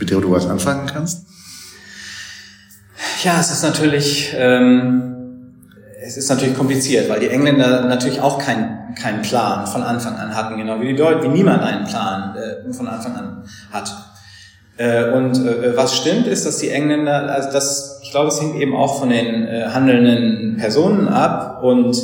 mit 0.00 0.10
der 0.10 0.20
du 0.20 0.32
was 0.32 0.46
anfangen 0.46 0.86
kannst? 0.86 1.26
Ja, 3.22 3.38
es 3.38 3.52
ist 3.52 3.62
natürlich, 3.62 4.34
ähm, 4.36 5.52
es 6.04 6.16
ist 6.16 6.28
natürlich 6.28 6.56
kompliziert, 6.56 7.08
weil 7.08 7.20
die 7.20 7.28
Engländer 7.28 7.84
natürlich 7.84 8.20
auch 8.20 8.38
keinen 8.38 8.82
keinen 9.00 9.22
Plan 9.22 9.66
von 9.66 9.82
Anfang 9.82 10.16
an 10.16 10.34
hatten, 10.34 10.58
genau 10.58 10.80
wie 10.80 10.88
die 10.88 10.96
Deutschen, 10.96 11.22
wie 11.24 11.36
niemand 11.38 11.62
einen 11.62 11.86
Plan 11.86 12.34
äh, 12.36 12.72
von 12.72 12.88
Anfang 12.88 13.14
an 13.14 13.44
hat. 13.70 13.90
Äh, 14.76 15.12
und 15.12 15.36
äh, 15.46 15.76
was 15.76 15.96
stimmt, 15.96 16.26
ist, 16.26 16.46
dass 16.46 16.58
die 16.58 16.70
Engländer, 16.70 17.32
also 17.32 17.50
das, 17.52 18.00
ich 18.02 18.10
glaube, 18.10 18.28
es 18.28 18.40
hängt 18.40 18.56
eben 18.56 18.74
auch 18.74 18.98
von 18.98 19.10
den 19.10 19.46
äh, 19.46 19.66
handelnden 19.72 20.56
Personen 20.58 21.08
ab. 21.08 21.62
Und 21.62 21.96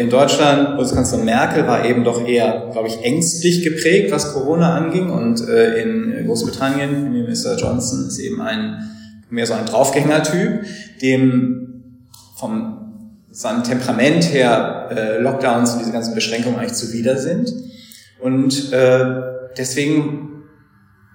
in 0.00 0.10
Deutschland, 0.10 0.70
Bundeskanzlerin 0.70 1.26
Merkel 1.26 1.64
war 1.68 1.84
eben 1.84 2.02
doch 2.02 2.26
eher, 2.26 2.70
glaube 2.72 2.88
ich, 2.88 3.04
ängstlich 3.04 3.62
geprägt, 3.62 4.10
was 4.10 4.34
Corona 4.34 4.74
anging. 4.74 5.10
Und 5.10 5.42
in 5.42 6.26
Großbritannien, 6.26 7.04
Premierminister 7.04 7.56
Johnson, 7.56 8.08
ist 8.08 8.18
eben 8.18 8.42
ein 8.42 8.94
mehr 9.30 9.46
so 9.46 9.54
ein 9.54 9.66
Draufgänger-Typ, 9.66 10.64
dem 11.02 12.00
vom 12.36 12.80
seinem 13.30 13.64
Temperament 13.64 14.32
her 14.32 15.18
Lockdowns 15.20 15.72
und 15.72 15.80
diese 15.80 15.92
ganzen 15.92 16.14
Beschränkungen 16.14 16.58
eigentlich 16.58 16.74
zuwider 16.74 17.18
sind. 17.18 17.52
Und 18.20 18.70
deswegen 19.58 20.34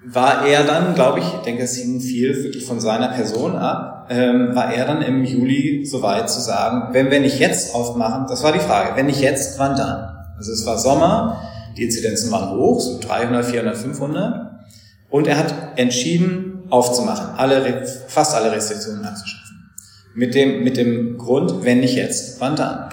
war 0.04 0.46
er 0.46 0.64
dann, 0.64 0.94
glaube 0.94 1.20
ich, 1.20 1.26
ich 1.26 1.40
denke, 1.40 1.62
es 1.62 1.76
hing 1.76 2.00
viel 2.00 2.44
wirklich 2.44 2.64
von 2.64 2.80
seiner 2.80 3.08
Person 3.08 3.56
ab, 3.56 4.08
ähm, 4.10 4.54
war 4.54 4.72
er 4.72 4.86
dann 4.86 5.02
im 5.02 5.24
Juli 5.24 5.84
soweit 5.84 6.30
zu 6.30 6.40
sagen, 6.40 6.92
wenn 6.92 7.10
wir 7.10 7.20
nicht 7.20 7.38
jetzt 7.38 7.74
aufmachen, 7.74 8.26
das 8.28 8.42
war 8.42 8.52
die 8.52 8.58
Frage, 8.58 8.96
wenn 8.96 9.06
nicht 9.06 9.20
jetzt, 9.20 9.58
wann 9.58 9.76
dann? 9.76 10.16
Also 10.36 10.52
es 10.52 10.64
war 10.66 10.78
Sommer, 10.78 11.40
die 11.76 11.84
Inzidenzen 11.84 12.30
waren 12.32 12.56
hoch, 12.56 12.80
so 12.80 12.98
300, 12.98 13.44
400, 13.44 13.76
500 13.76 14.50
und 15.10 15.26
er 15.26 15.38
hat 15.38 15.54
entschieden 15.76 16.49
aufzumachen, 16.70 17.36
alle, 17.36 17.86
fast 18.08 18.34
alle 18.34 18.52
Restriktionen 18.52 19.04
abzuschaffen. 19.04 19.70
Mit 20.14 20.34
dem, 20.34 20.64
mit 20.64 20.76
dem 20.76 21.18
Grund, 21.18 21.64
wenn 21.64 21.80
nicht 21.80 21.94
jetzt, 21.94 22.40
wann 22.40 22.56
dann? 22.56 22.88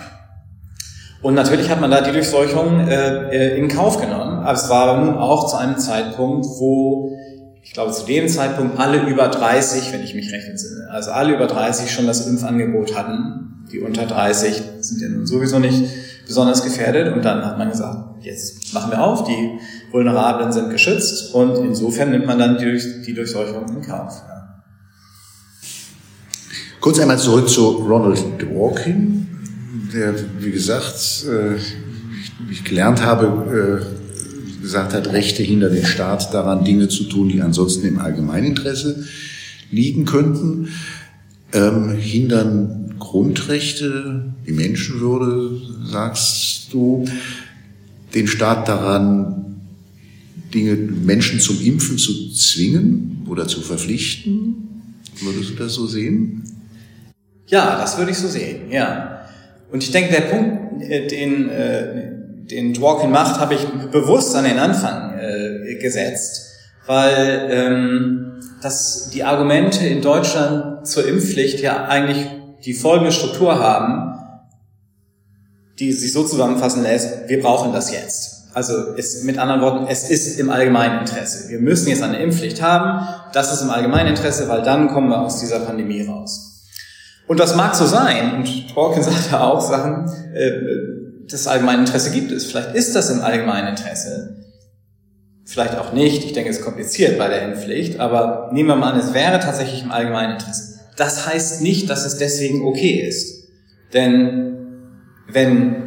Und 1.21 1.33
natürlich 1.33 1.69
hat 1.69 1.81
man 1.81 1.89
da 1.89 2.01
die 2.01 2.11
Durchseuchung 2.11 2.87
äh, 2.87 3.55
äh, 3.55 3.57
in 3.57 3.67
Kauf 3.69 3.99
genommen. 3.99 4.39
Aber 4.43 4.53
es 4.53 4.69
war 4.69 5.03
nun 5.03 5.17
auch 5.17 5.47
zu 5.47 5.57
einem 5.57 5.77
Zeitpunkt, 5.77 6.45
wo 6.45 7.17
ich 7.63 7.73
glaube, 7.73 7.91
zu 7.91 8.05
dem 8.05 8.29
Zeitpunkt 8.29 8.79
alle 8.79 9.01
über 9.07 9.27
30, 9.27 9.91
wenn 9.91 10.01
ich 10.01 10.15
mich 10.15 10.31
recht 10.31 10.47
entsinne, 10.47 10.87
also 10.89 11.11
alle 11.11 11.33
über 11.33 11.47
30 11.47 11.91
schon 11.91 12.07
das 12.07 12.25
Impfangebot 12.25 12.95
hatten. 12.95 13.65
Die 13.71 13.81
unter 13.81 14.05
30 14.05 14.61
sind 14.79 15.01
ja 15.01 15.09
nun 15.09 15.27
sowieso 15.27 15.59
nicht 15.59 15.83
besonders 16.25 16.63
gefährdet. 16.63 17.13
Und 17.13 17.25
dann 17.25 17.45
hat 17.45 17.57
man 17.57 17.69
gesagt, 17.69 18.23
jetzt 18.23 18.73
machen 18.73 18.91
wir 18.91 19.03
auf, 19.03 19.25
die 19.25 19.59
Vulnerablen 19.91 20.51
sind 20.51 20.69
geschützt 20.69 21.33
und 21.33 21.55
insofern 21.57 22.11
nimmt 22.11 22.25
man 22.25 22.39
dann 22.39 22.57
die, 22.57 22.79
die 23.05 23.13
Durchseuchung 23.13 23.67
in 23.69 23.81
Kauf. 23.81 24.21
Ja. 24.27 24.63
Kurz 26.79 26.99
einmal 26.99 27.17
zurück 27.17 27.49
zu 27.49 27.67
Ronald 27.69 28.23
Dworkin, 28.39 29.27
der, 29.93 30.13
wie 30.39 30.51
gesagt, 30.51 31.25
äh, 31.27 31.55
ich 32.51 32.63
gelernt 32.63 33.03
habe, 33.03 33.81
äh, 33.83 34.61
gesagt 34.61 34.93
hat, 34.93 35.11
Rechte 35.11 35.43
hindern 35.43 35.73
den 35.73 35.85
Staat 35.85 36.33
daran, 36.33 36.65
Dinge 36.65 36.87
zu 36.89 37.05
tun, 37.05 37.29
die 37.29 37.41
ansonsten 37.41 37.87
im 37.87 37.99
Allgemeininteresse 37.99 39.05
liegen 39.71 40.05
könnten, 40.05 40.69
ähm, 41.53 41.89
hindern 41.89 42.95
Grundrechte, 42.99 44.33
die 44.45 44.51
Menschenwürde, 44.51 45.61
sagst 45.85 46.73
du, 46.73 47.05
den 48.13 48.27
Staat 48.27 48.67
daran, 48.67 49.46
Dinge, 50.53 50.75
Menschen 50.75 51.39
zum 51.39 51.61
Impfen 51.61 51.97
zu 51.97 52.31
zwingen 52.33 53.25
oder 53.29 53.47
zu 53.47 53.61
verpflichten? 53.61 54.93
Würdest 55.21 55.51
du 55.51 55.55
das 55.55 55.73
so 55.73 55.87
sehen? 55.87 56.43
Ja, 57.47 57.77
das 57.79 57.97
würde 57.97 58.11
ich 58.11 58.17
so 58.17 58.27
sehen, 58.27 58.71
ja. 58.71 59.25
Und 59.71 59.83
ich 59.83 59.91
denke, 59.91 60.11
der 60.11 60.21
Punkt, 60.21 60.83
äh, 60.83 61.07
den, 61.07 61.49
äh, 61.49 62.11
den 62.49 62.73
Dworkin 62.73 63.11
macht, 63.11 63.39
habe 63.39 63.55
ich 63.55 63.65
bewusst 63.91 64.35
an 64.35 64.45
den 64.45 64.57
Anfang 64.57 65.17
äh, 65.19 65.75
gesetzt, 65.75 66.45
weil 66.85 67.47
ähm, 67.49 68.27
dass 68.61 69.09
die 69.09 69.23
Argumente 69.23 69.85
in 69.85 70.01
Deutschland 70.01 70.87
zur 70.87 71.07
Impfpflicht 71.07 71.61
ja 71.61 71.85
eigentlich 71.85 72.27
die 72.65 72.73
folgende 72.73 73.11
Struktur 73.11 73.59
haben, 73.59 74.19
die 75.79 75.91
sich 75.91 76.11
so 76.11 76.23
zusammenfassen 76.23 76.83
lässt, 76.83 77.29
wir 77.29 77.41
brauchen 77.41 77.71
das 77.71 77.91
jetzt. 77.91 78.36
Also 78.57 78.95
es, 78.97 79.21
mit 79.21 79.37
anderen 79.37 79.61
Worten, 79.61 79.85
es 79.87 80.09
ist 80.09 80.39
im 80.39 80.49
allgemeinen 80.49 81.01
Interesse. 81.01 81.47
Wir 81.47 81.59
müssen 81.59 81.89
jetzt 81.89 82.01
eine 82.01 82.17
Impfpflicht 82.17 82.59
haben, 82.59 83.07
das 83.31 83.53
ist 83.53 83.61
im 83.61 83.69
allgemeinen 83.69 84.09
Interesse, 84.15 84.49
weil 84.49 84.63
dann 84.63 84.87
kommen 84.87 85.09
wir 85.09 85.21
aus 85.21 85.39
dieser 85.39 85.59
Pandemie 85.59 86.01
raus. 86.01 86.65
Und 87.27 87.39
das 87.39 87.55
mag 87.55 87.75
so 87.75 87.85
sein, 87.85 88.33
und 88.33 88.73
Dworkin 88.73 89.03
sagte 89.03 89.39
auch 89.41 89.61
Sachen, 89.61 90.11
äh, 90.33 90.53
das 91.29 91.45
allgemeine 91.45 91.81
Interesse 91.81 92.09
gibt 92.09 92.31
es. 92.31 92.47
Vielleicht 92.47 92.73
ist 92.73 92.95
das 92.95 93.11
im 93.11 93.21
allgemeinen 93.21 93.67
Interesse. 93.67 94.37
Vielleicht 95.45 95.77
auch 95.77 95.93
nicht. 95.93 96.25
Ich 96.25 96.33
denke, 96.33 96.49
es 96.49 96.57
ist 96.57 96.65
kompliziert 96.65 97.19
bei 97.19 97.27
der 97.27 97.43
Impfpflicht. 97.43 97.99
Aber 97.99 98.49
nehmen 98.51 98.69
wir 98.69 98.75
mal 98.75 98.93
an, 98.93 98.99
es 98.99 99.13
wäre 99.13 99.39
tatsächlich 99.39 99.83
im 99.83 99.91
allgemeinen 99.91 100.33
Interesse. 100.33 100.79
Das 100.95 101.27
heißt 101.27 101.61
nicht, 101.61 101.91
dass 101.91 102.07
es 102.07 102.17
deswegen 102.17 102.65
okay 102.65 103.07
ist. 103.07 103.49
Denn 103.93 104.55
wenn 105.27 105.83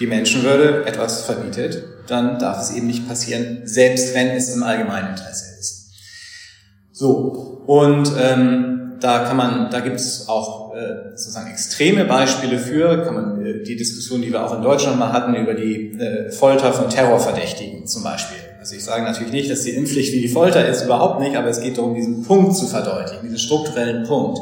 die 0.00 0.08
Menschenwürde 0.08 0.84
etwas 0.84 1.22
verbietet, 1.22 1.84
dann 2.08 2.38
darf 2.38 2.60
es 2.60 2.74
eben 2.74 2.86
nicht 2.86 3.06
passieren, 3.06 3.62
selbst 3.64 4.14
wenn 4.14 4.28
es 4.28 4.54
im 4.54 4.62
allgemeinen 4.62 5.10
Interesse 5.10 5.58
ist. 5.58 5.90
So, 6.92 7.62
und 7.66 8.10
ähm, 8.18 8.78
da 9.00 9.20
kann 9.20 9.36
man, 9.36 9.70
da 9.70 9.80
gibt 9.80 9.96
es 9.96 10.28
auch 10.28 10.74
äh, 10.74 11.10
sozusagen 11.16 11.50
extreme 11.50 12.04
Beispiele 12.04 12.58
für, 12.58 13.04
kann 13.04 13.14
man 13.14 13.46
äh, 13.46 13.62
die 13.62 13.76
Diskussion, 13.76 14.22
die 14.22 14.32
wir 14.32 14.44
auch 14.44 14.54
in 14.54 14.62
Deutschland 14.62 14.98
mal 14.98 15.12
hatten, 15.12 15.34
über 15.34 15.54
die 15.54 15.92
äh, 15.98 16.30
Folter 16.32 16.72
von 16.72 16.88
Terrorverdächtigen 16.88 17.86
zum 17.86 18.02
Beispiel. 18.02 18.38
Also 18.58 18.74
ich 18.74 18.84
sage 18.84 19.04
natürlich 19.04 19.32
nicht, 19.32 19.50
dass 19.50 19.62
die 19.62 19.70
Impfpflicht 19.70 20.12
wie 20.12 20.20
die 20.20 20.28
Folter 20.28 20.66
ist, 20.66 20.84
überhaupt 20.84 21.20
nicht, 21.20 21.36
aber 21.36 21.48
es 21.48 21.60
geht 21.60 21.78
darum, 21.78 21.94
diesen 21.94 22.24
Punkt 22.24 22.56
zu 22.56 22.66
verdeutlichen, 22.66 23.22
diesen 23.22 23.38
strukturellen 23.38 24.04
Punkt. 24.04 24.40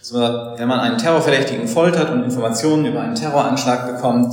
Also 0.00 0.18
wenn 0.18 0.68
man 0.68 0.80
einen 0.80 0.96
Terrorverdächtigen 0.96 1.68
foltert 1.68 2.10
und 2.10 2.22
Informationen 2.22 2.86
über 2.86 3.00
einen 3.00 3.14
Terroranschlag 3.14 3.94
bekommt, 3.94 4.32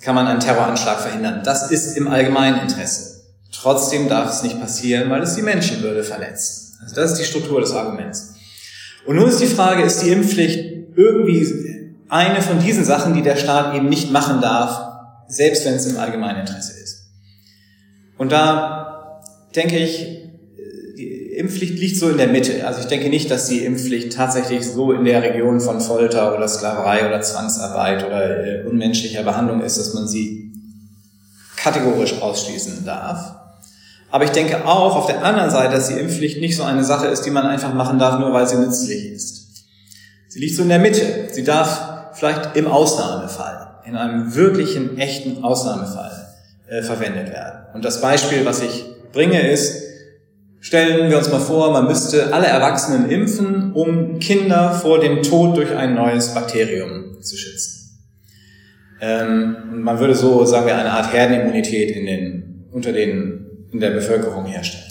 kann 0.00 0.14
man 0.14 0.26
einen 0.26 0.40
Terroranschlag 0.40 1.00
verhindern. 1.00 1.42
Das 1.44 1.70
ist 1.70 1.96
im 1.96 2.08
allgemeinen 2.08 2.60
Interesse. 2.60 3.22
Trotzdem 3.52 4.08
darf 4.08 4.30
es 4.30 4.42
nicht 4.42 4.60
passieren, 4.60 5.10
weil 5.10 5.22
es 5.22 5.34
die 5.34 5.42
Menschenwürde 5.42 6.04
verletzt. 6.04 6.78
Also 6.82 6.94
das 6.94 7.12
ist 7.12 7.20
die 7.20 7.24
Struktur 7.24 7.60
des 7.60 7.72
Arguments. 7.72 8.34
Und 9.06 9.16
nun 9.16 9.28
ist 9.28 9.40
die 9.40 9.46
Frage, 9.46 9.82
ist 9.82 10.02
die 10.02 10.10
Impfpflicht 10.10 10.96
irgendwie 10.96 11.96
eine 12.08 12.42
von 12.42 12.58
diesen 12.58 12.84
Sachen, 12.84 13.14
die 13.14 13.22
der 13.22 13.36
Staat 13.36 13.74
eben 13.74 13.88
nicht 13.88 14.10
machen 14.10 14.40
darf, 14.40 14.80
selbst 15.28 15.64
wenn 15.64 15.74
es 15.74 15.86
im 15.86 15.98
allgemeinen 15.98 16.40
Interesse 16.40 16.72
ist. 16.80 17.08
Und 18.18 18.32
da 18.32 19.22
denke 19.54 19.78
ich, 19.78 20.19
Impfpflicht 21.40 21.78
liegt 21.78 21.96
so 21.96 22.10
in 22.10 22.18
der 22.18 22.28
Mitte. 22.28 22.66
Also 22.66 22.80
ich 22.80 22.86
denke 22.86 23.08
nicht, 23.08 23.30
dass 23.30 23.46
die 23.46 23.64
Impfpflicht 23.64 24.12
tatsächlich 24.12 24.64
so 24.64 24.92
in 24.92 25.04
der 25.04 25.22
Region 25.22 25.60
von 25.60 25.80
Folter 25.80 26.36
oder 26.36 26.46
Sklaverei 26.46 27.06
oder 27.06 27.22
Zwangsarbeit 27.22 28.06
oder 28.06 28.46
äh, 28.46 28.64
unmenschlicher 28.64 29.22
Behandlung 29.22 29.62
ist, 29.62 29.78
dass 29.78 29.94
man 29.94 30.06
sie 30.06 30.52
kategorisch 31.56 32.20
ausschließen 32.20 32.84
darf. 32.84 33.36
Aber 34.10 34.24
ich 34.24 34.30
denke 34.30 34.66
auch 34.66 34.96
auf 34.96 35.06
der 35.06 35.24
anderen 35.24 35.50
Seite, 35.50 35.74
dass 35.74 35.88
die 35.88 35.94
Impfpflicht 35.94 36.40
nicht 36.40 36.56
so 36.56 36.62
eine 36.62 36.84
Sache 36.84 37.06
ist, 37.06 37.22
die 37.22 37.30
man 37.30 37.46
einfach 37.46 37.72
machen 37.72 37.98
darf, 37.98 38.18
nur 38.18 38.32
weil 38.32 38.46
sie 38.46 38.56
nützlich 38.56 39.10
ist. 39.12 39.64
Sie 40.28 40.40
liegt 40.40 40.56
so 40.56 40.62
in 40.62 40.68
der 40.68 40.78
Mitte. 40.78 41.28
Sie 41.32 41.44
darf 41.44 42.12
vielleicht 42.12 42.54
im 42.56 42.66
Ausnahmefall, 42.66 43.80
in 43.86 43.96
einem 43.96 44.34
wirklichen, 44.34 44.98
echten 44.98 45.42
Ausnahmefall 45.42 46.34
äh, 46.68 46.82
verwendet 46.82 47.30
werden. 47.30 47.60
Und 47.72 47.84
das 47.84 48.02
Beispiel, 48.02 48.44
was 48.44 48.60
ich 48.60 48.84
bringe, 49.12 49.48
ist, 49.48 49.89
stellen 50.60 51.10
wir 51.10 51.18
uns 51.18 51.30
mal 51.30 51.40
vor, 51.40 51.72
man 51.72 51.86
müsste 51.86 52.32
alle 52.32 52.46
Erwachsenen 52.46 53.10
impfen, 53.10 53.72
um 53.72 54.18
Kinder 54.18 54.72
vor 54.72 55.00
dem 55.00 55.22
Tod 55.22 55.56
durch 55.56 55.74
ein 55.74 55.94
neues 55.94 56.34
Bakterium 56.34 57.20
zu 57.20 57.36
schützen. 57.36 57.98
Ähm, 59.00 59.56
und 59.72 59.82
man 59.82 59.98
würde 59.98 60.14
so, 60.14 60.44
sagen 60.44 60.66
wir, 60.66 60.76
eine 60.76 60.90
Art 60.92 61.12
Herdenimmunität 61.12 61.90
in 61.90 62.06
den, 62.06 62.68
unter 62.70 62.92
den 62.92 63.46
in 63.72 63.80
der 63.80 63.90
Bevölkerung 63.90 64.46
herstellen. 64.46 64.84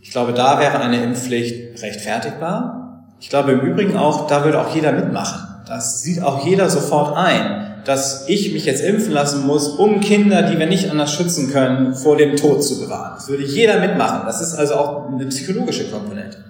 Ich 0.00 0.10
glaube, 0.10 0.32
da 0.32 0.60
wäre 0.60 0.80
eine 0.80 1.02
Impfpflicht 1.02 1.82
rechtfertigbar. 1.82 3.06
Ich 3.20 3.28
glaube 3.28 3.52
im 3.52 3.60
Übrigen 3.60 3.96
auch, 3.96 4.26
da 4.26 4.44
würde 4.44 4.60
auch 4.60 4.74
jeder 4.74 4.92
mitmachen. 4.92 5.64
Das 5.66 6.02
sieht 6.02 6.22
auch 6.22 6.44
jeder 6.44 6.68
sofort 6.68 7.16
ein, 7.16 7.69
dass 7.84 8.28
ich 8.28 8.52
mich 8.52 8.64
jetzt 8.64 8.82
impfen 8.82 9.12
lassen 9.12 9.46
muss, 9.46 9.68
um 9.68 10.00
Kinder, 10.00 10.42
die 10.42 10.58
wir 10.58 10.66
nicht 10.66 10.90
anders 10.90 11.12
schützen 11.12 11.50
können, 11.50 11.94
vor 11.94 12.16
dem 12.16 12.36
Tod 12.36 12.64
zu 12.64 12.80
bewahren. 12.80 13.12
Das 13.16 13.28
würde 13.28 13.44
jeder 13.44 13.80
mitmachen. 13.80 14.22
Das 14.26 14.40
ist 14.40 14.54
also 14.54 14.74
auch 14.74 15.12
eine 15.12 15.26
psychologische 15.26 15.90
Komponente. 15.90 16.44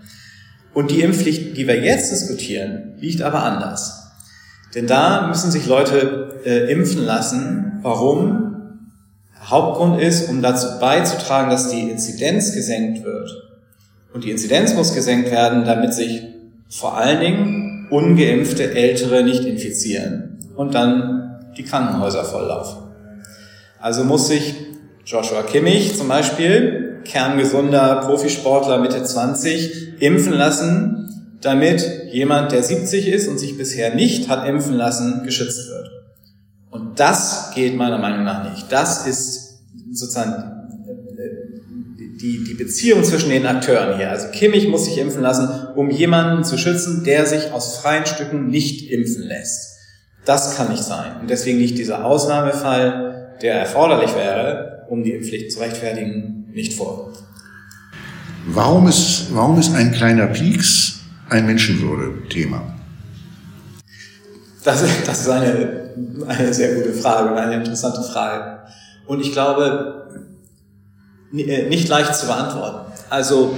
Und 0.72 0.90
die 0.90 1.00
Impfpflicht, 1.02 1.56
die 1.56 1.66
wir 1.66 1.80
jetzt 1.80 2.12
diskutieren, 2.12 2.94
liegt 2.98 3.22
aber 3.22 3.42
anders. 3.42 4.12
Denn 4.74 4.86
da 4.86 5.26
müssen 5.26 5.50
sich 5.50 5.66
Leute 5.66 6.40
äh, 6.44 6.70
impfen 6.72 7.04
lassen. 7.04 7.80
Warum? 7.82 8.46
Hauptgrund 9.42 10.00
ist, 10.00 10.28
um 10.28 10.42
dazu 10.42 10.78
beizutragen, 10.78 11.50
dass 11.50 11.70
die 11.70 11.90
Inzidenz 11.90 12.52
gesenkt 12.52 13.04
wird. 13.04 13.30
Und 14.12 14.24
die 14.24 14.30
Inzidenz 14.30 14.74
muss 14.74 14.94
gesenkt 14.94 15.30
werden, 15.30 15.64
damit 15.64 15.94
sich 15.94 16.22
vor 16.68 16.96
allen 16.96 17.20
Dingen 17.20 17.88
ungeimpfte 17.90 18.74
Ältere 18.74 19.24
nicht 19.24 19.44
infizieren 19.44 20.29
und 20.60 20.74
dann 20.74 21.38
die 21.56 21.64
Krankenhäuser 21.64 22.22
volllaufen. 22.22 22.82
Also 23.80 24.04
muss 24.04 24.28
sich 24.28 24.54
Joshua 25.06 25.42
Kimmich 25.42 25.96
zum 25.96 26.06
Beispiel, 26.06 27.00
kerngesunder 27.06 28.02
Profisportler 28.04 28.78
Mitte 28.78 29.02
20, 29.02 30.02
impfen 30.02 30.34
lassen, 30.34 31.38
damit 31.40 32.12
jemand, 32.12 32.52
der 32.52 32.62
70 32.62 33.08
ist 33.08 33.26
und 33.26 33.38
sich 33.38 33.56
bisher 33.56 33.94
nicht 33.94 34.28
hat 34.28 34.46
impfen 34.46 34.74
lassen, 34.74 35.22
geschützt 35.24 35.66
wird. 35.70 35.90
Und 36.70 37.00
das 37.00 37.52
geht 37.54 37.74
meiner 37.74 37.96
Meinung 37.96 38.24
nach 38.24 38.50
nicht. 38.50 38.70
Das 38.70 39.06
ist 39.06 39.62
sozusagen 39.90 40.44
die, 42.20 42.44
die 42.44 42.54
Beziehung 42.54 43.02
zwischen 43.02 43.30
den 43.30 43.46
Akteuren 43.46 43.96
hier. 43.96 44.10
Also 44.10 44.28
Kimmich 44.28 44.68
muss 44.68 44.84
sich 44.84 44.98
impfen 44.98 45.22
lassen, 45.22 45.48
um 45.74 45.88
jemanden 45.88 46.44
zu 46.44 46.58
schützen, 46.58 47.02
der 47.02 47.24
sich 47.24 47.50
aus 47.50 47.78
freien 47.78 48.04
Stücken 48.04 48.48
nicht 48.48 48.90
impfen 48.90 49.22
lässt. 49.22 49.69
Das 50.24 50.56
kann 50.56 50.70
nicht 50.70 50.84
sein. 50.84 51.12
Und 51.20 51.30
deswegen 51.30 51.58
liegt 51.58 51.78
dieser 51.78 52.04
Ausnahmefall, 52.04 53.36
der 53.42 53.54
erforderlich 53.54 54.14
wäre, 54.14 54.86
um 54.88 55.02
die 55.02 55.12
Impfpflicht 55.12 55.52
zu 55.52 55.60
rechtfertigen, 55.60 56.50
nicht 56.52 56.74
vor. 56.74 57.12
Warum 58.46 58.88
ist, 58.88 59.34
warum 59.34 59.58
ist 59.58 59.74
ein 59.74 59.92
kleiner 59.92 60.26
Pieks 60.26 61.00
ein 61.28 61.46
Menschenwürde-Thema? 61.46 62.62
Das, 64.64 64.84
das 65.06 65.20
ist 65.20 65.28
eine, 65.28 65.90
eine 66.26 66.52
sehr 66.52 66.74
gute 66.74 66.92
Frage 66.92 67.30
und 67.30 67.38
eine 67.38 67.56
interessante 67.56 68.02
Frage. 68.02 68.60
Und 69.06 69.20
ich 69.20 69.32
glaube, 69.32 70.26
äh, 71.32 71.68
nicht 71.68 71.88
leicht 71.88 72.14
zu 72.14 72.26
beantworten. 72.26 72.92
Also, 73.08 73.56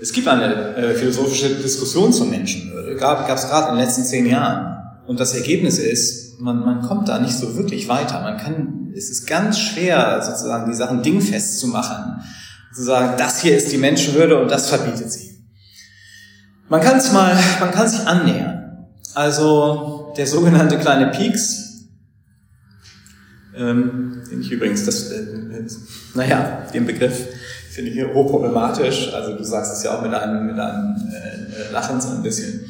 es 0.00 0.12
gibt 0.12 0.28
eine 0.28 0.76
äh, 0.76 0.94
philosophische 0.94 1.48
Diskussion 1.56 2.12
zur 2.12 2.26
Menschenwürde, 2.26 2.96
gab 2.96 3.28
es 3.28 3.48
gerade 3.48 3.70
in 3.70 3.76
den 3.76 3.84
letzten 3.84 4.04
zehn 4.04 4.26
Jahren. 4.26 4.81
Und 5.06 5.20
das 5.20 5.34
Ergebnis 5.34 5.78
ist, 5.78 6.40
man, 6.40 6.60
man 6.60 6.82
kommt 6.82 7.08
da 7.08 7.18
nicht 7.18 7.36
so 7.36 7.56
wirklich 7.56 7.88
weiter. 7.88 8.20
Man 8.20 8.36
kann, 8.38 8.92
es 8.96 9.10
ist 9.10 9.26
ganz 9.26 9.58
schwer, 9.58 10.22
sozusagen 10.22 10.70
die 10.70 10.76
Sachen 10.76 11.02
dingfest 11.02 11.58
zu 11.58 11.68
machen. 11.68 12.22
Zu 12.74 12.82
sagen, 12.82 13.14
das 13.18 13.40
hier 13.40 13.56
ist 13.56 13.70
die 13.72 13.78
Menschenwürde 13.78 14.40
und 14.40 14.50
das 14.50 14.68
verbietet 14.68 15.10
sie. 15.12 15.44
Man 16.68 16.80
kann 16.80 16.98
es 16.98 17.12
mal, 17.12 17.36
man 17.60 17.70
kann 17.70 17.88
sich 17.88 18.06
annähern. 18.06 18.88
Also 19.14 20.12
der 20.16 20.26
sogenannte 20.26 20.78
kleine 20.78 21.08
Pieks 21.08 21.72
ähm, 23.56 24.22
den 24.30 24.40
ich 24.40 24.50
übrigens, 24.50 24.84
das, 24.86 25.10
äh, 25.10 25.22
naja, 26.14 26.66
den 26.72 26.86
Begriff 26.86 27.28
finde 27.70 27.90
ich 27.90 27.96
hier 27.96 28.12
hochproblematisch. 28.12 29.12
Also 29.12 29.36
du 29.36 29.44
sagst 29.44 29.72
es 29.74 29.82
ja 29.82 29.96
auch 29.96 30.02
mit 30.02 30.14
einem, 30.14 30.46
mit 30.46 30.58
einem 30.58 30.96
äh, 31.12 31.72
Lachen 31.72 32.00
so 32.00 32.08
ein 32.10 32.22
bisschen. 32.22 32.64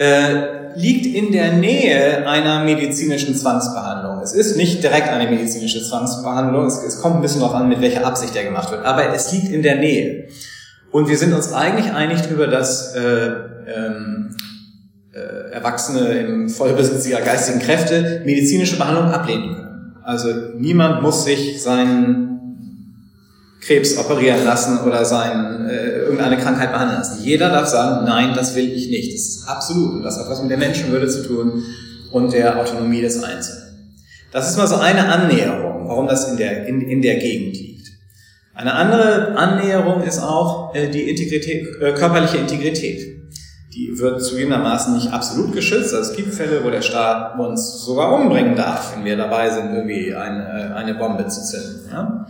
Äh, 0.00 0.60
liegt 0.76 1.04
in 1.04 1.30
der 1.30 1.52
Nähe 1.52 2.26
einer 2.26 2.64
medizinischen 2.64 3.36
Zwangsbehandlung. 3.36 4.22
Es 4.22 4.32
ist 4.32 4.56
nicht 4.56 4.82
direkt 4.82 5.10
eine 5.10 5.28
medizinische 5.30 5.82
Zwangsbehandlung, 5.82 6.64
es, 6.64 6.82
es 6.82 7.02
kommt 7.02 7.16
ein 7.16 7.20
bisschen 7.20 7.40
darauf 7.40 7.56
an, 7.56 7.68
mit 7.68 7.82
welcher 7.82 8.06
Absicht 8.06 8.34
der 8.34 8.44
gemacht 8.44 8.70
wird, 8.70 8.82
aber 8.86 9.12
es 9.12 9.30
liegt 9.30 9.50
in 9.50 9.62
der 9.62 9.76
Nähe. 9.76 10.28
Und 10.90 11.10
wir 11.10 11.18
sind 11.18 11.34
uns 11.34 11.52
eigentlich 11.52 11.92
einig 11.92 12.22
darüber, 12.22 12.46
dass 12.46 12.94
äh, 12.94 13.30
ähm, 13.76 14.34
äh, 15.12 15.52
Erwachsene 15.52 16.14
im 16.20 16.48
Vollbesitz 16.48 17.06
ihrer 17.06 17.20
geistigen 17.20 17.60
Kräfte 17.60 18.22
medizinische 18.24 18.78
Behandlung 18.78 19.10
ablehnen 19.10 19.54
können. 19.54 19.96
Also 20.02 20.30
niemand 20.56 21.02
muss 21.02 21.26
sich 21.26 21.62
seinen 21.62 22.29
Krebs 23.60 23.98
operieren 23.98 24.44
lassen 24.44 24.78
oder 24.80 25.04
sein, 25.04 25.68
äh, 25.68 26.00
irgendeine 26.00 26.38
Krankheit 26.38 26.72
behandeln 26.72 26.98
lassen. 26.98 27.22
Jeder 27.22 27.50
darf 27.50 27.66
sagen, 27.66 28.06
nein, 28.06 28.32
das 28.34 28.54
will 28.54 28.72
ich 28.72 28.88
nicht. 28.88 29.12
Das 29.12 29.20
ist 29.20 29.48
absolut. 29.48 29.94
Und 29.94 30.02
das 30.02 30.18
hat 30.18 30.28
was 30.28 30.40
mit 30.40 30.50
der 30.50 30.58
Menschenwürde 30.58 31.08
zu 31.08 31.26
tun 31.26 31.62
und 32.10 32.32
der 32.32 32.58
Autonomie 32.58 33.02
des 33.02 33.22
Einzelnen. 33.22 33.94
Das 34.32 34.48
ist 34.48 34.56
mal 34.56 34.66
so 34.66 34.76
eine 34.76 35.08
Annäherung, 35.08 35.88
warum 35.88 36.06
das 36.06 36.28
in 36.28 36.36
der, 36.36 36.66
in, 36.66 36.80
in 36.80 37.02
der 37.02 37.16
Gegend 37.16 37.56
liegt. 37.56 37.88
Eine 38.54 38.74
andere 38.74 39.36
Annäherung 39.36 40.02
ist 40.02 40.20
auch 40.20 40.74
äh, 40.74 40.88
die 40.88 41.08
Integrität, 41.08 41.66
äh, 41.80 41.92
körperliche 41.92 42.38
Integrität. 42.38 43.20
Die 43.74 43.98
wird 43.98 44.22
zugegebenermaßen 44.22 44.94
nicht 44.94 45.12
absolut 45.12 45.52
geschützt. 45.52 45.94
Also 45.94 46.10
es 46.10 46.16
gibt 46.16 46.34
Fälle, 46.34 46.64
wo 46.64 46.70
der 46.70 46.82
Staat 46.82 47.38
uns 47.38 47.84
sogar 47.84 48.12
umbringen 48.12 48.56
darf, 48.56 48.94
wenn 48.94 49.04
wir 49.04 49.16
dabei 49.16 49.50
sind, 49.50 49.72
irgendwie 49.72 50.14
eine, 50.14 50.74
eine 50.74 50.94
Bombe 50.94 51.26
zu 51.28 51.42
zünden. 51.42 51.88
Ja? 51.90 52.26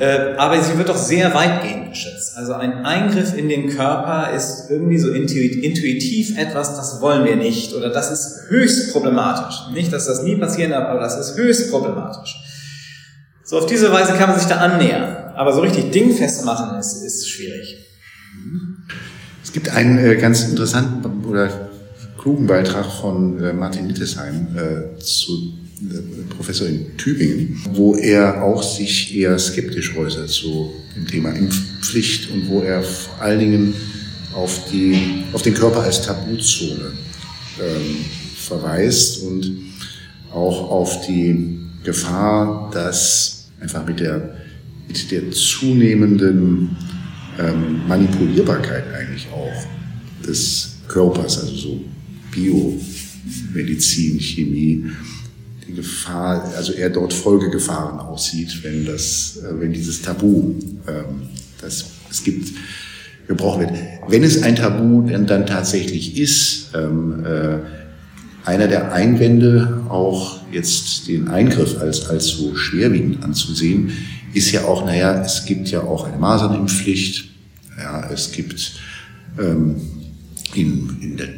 Äh, 0.00 0.34
aber 0.38 0.62
sie 0.62 0.78
wird 0.78 0.88
doch 0.88 0.96
sehr 0.96 1.34
weitgehend 1.34 1.90
geschützt. 1.90 2.32
Also 2.36 2.54
ein 2.54 2.86
Eingriff 2.86 3.36
in 3.36 3.50
den 3.50 3.68
Körper 3.68 4.30
ist 4.34 4.70
irgendwie 4.70 4.96
so 4.96 5.10
intuitiv 5.10 6.38
etwas, 6.38 6.74
das 6.76 7.02
wollen 7.02 7.26
wir 7.26 7.36
nicht 7.36 7.74
oder 7.74 7.90
das 7.90 8.10
ist 8.10 8.48
höchst 8.48 8.92
problematisch. 8.92 9.56
Nicht, 9.74 9.92
dass 9.92 10.06
das 10.06 10.22
nie 10.22 10.36
passieren 10.36 10.70
darf, 10.70 10.88
aber 10.88 11.00
das 11.00 11.18
ist 11.18 11.36
höchst 11.36 11.70
problematisch. 11.70 12.34
So 13.44 13.58
auf 13.58 13.66
diese 13.66 13.92
Weise 13.92 14.14
kann 14.14 14.30
man 14.30 14.38
sich 14.38 14.48
da 14.48 14.56
annähern, 14.56 15.34
aber 15.34 15.52
so 15.52 15.60
richtig 15.60 15.90
dingfest 15.90 16.46
machen 16.46 16.78
ist, 16.78 17.02
ist 17.04 17.28
schwierig. 17.28 17.76
Es 19.44 19.52
gibt 19.52 19.68
einen 19.68 19.98
äh, 19.98 20.16
ganz 20.16 20.44
interessanten 20.44 21.24
oder 21.24 21.50
klugen 22.16 22.46
Beitrag 22.46 22.86
von 22.86 23.42
äh, 23.42 23.52
Martin 23.52 23.86
Nittesheim 23.86 24.56
äh, 24.56 24.98
zu 24.98 25.58
Professor 26.36 26.66
in 26.66 26.96
Tübingen, 26.96 27.60
wo 27.72 27.94
er 27.96 28.42
auch 28.42 28.62
sich 28.62 29.16
eher 29.16 29.38
skeptisch 29.38 29.96
äußert 29.96 30.28
zu 30.28 30.72
dem 30.94 31.06
Thema 31.06 31.30
Impfpflicht 31.30 32.30
und 32.30 32.48
wo 32.48 32.60
er 32.60 32.82
vor 32.82 33.20
allen 33.20 33.40
Dingen 33.40 33.74
auf, 34.34 34.70
die, 34.70 35.24
auf 35.32 35.42
den 35.42 35.54
Körper 35.54 35.82
als 35.82 36.02
Tabuzone 36.02 36.92
ähm, 37.60 37.96
verweist 38.36 39.22
und 39.22 39.50
auch 40.32 40.70
auf 40.70 41.06
die 41.06 41.58
Gefahr, 41.82 42.70
dass 42.72 43.48
einfach 43.60 43.86
mit 43.86 44.00
der, 44.00 44.36
mit 44.86 45.10
der 45.10 45.30
zunehmenden 45.30 46.76
ähm, 47.38 47.86
Manipulierbarkeit 47.88 48.84
eigentlich 48.94 49.26
auch 49.32 50.26
des 50.26 50.76
Körpers, 50.88 51.38
also 51.40 51.56
so 51.56 51.84
Biomedizin, 52.32 54.20
Chemie, 54.20 54.90
Gefahr, 55.74 56.52
also 56.56 56.72
er 56.72 56.90
dort 56.90 57.12
Folgegefahren 57.12 57.98
aussieht, 57.98 58.62
wenn 58.62 58.86
das, 58.86 59.38
äh, 59.38 59.60
wenn 59.60 59.72
dieses 59.72 60.02
Tabu, 60.02 60.54
ähm, 60.86 61.28
das 61.60 61.86
es 62.10 62.24
gibt, 62.24 62.52
gebrochen 63.26 63.60
wird. 63.60 63.72
Wenn 64.08 64.24
es 64.24 64.42
ein 64.42 64.56
Tabu 64.56 65.02
denn 65.02 65.26
dann 65.26 65.46
tatsächlich 65.46 66.18
ist, 66.18 66.70
ähm, 66.74 67.24
äh, 67.24 67.58
einer 68.44 68.66
der 68.66 68.92
Einwände, 68.92 69.84
auch 69.88 70.40
jetzt 70.50 71.06
den 71.06 71.28
Eingriff 71.28 71.78
als, 71.78 72.08
als 72.08 72.28
so 72.28 72.56
schwerwiegend 72.56 73.22
anzusehen, 73.22 73.92
ist 74.32 74.50
ja 74.50 74.64
auch, 74.64 74.84
naja, 74.84 75.22
es 75.22 75.44
gibt 75.44 75.68
ja 75.68 75.82
auch 75.82 76.04
eine 76.04 76.16
Masernimpfpflicht, 76.16 77.28
ja, 77.78 78.10
es 78.10 78.32
gibt 78.32 78.72
ähm, 79.38 79.76
in, 80.54 80.96
in 81.00 81.16
der, 81.16 81.28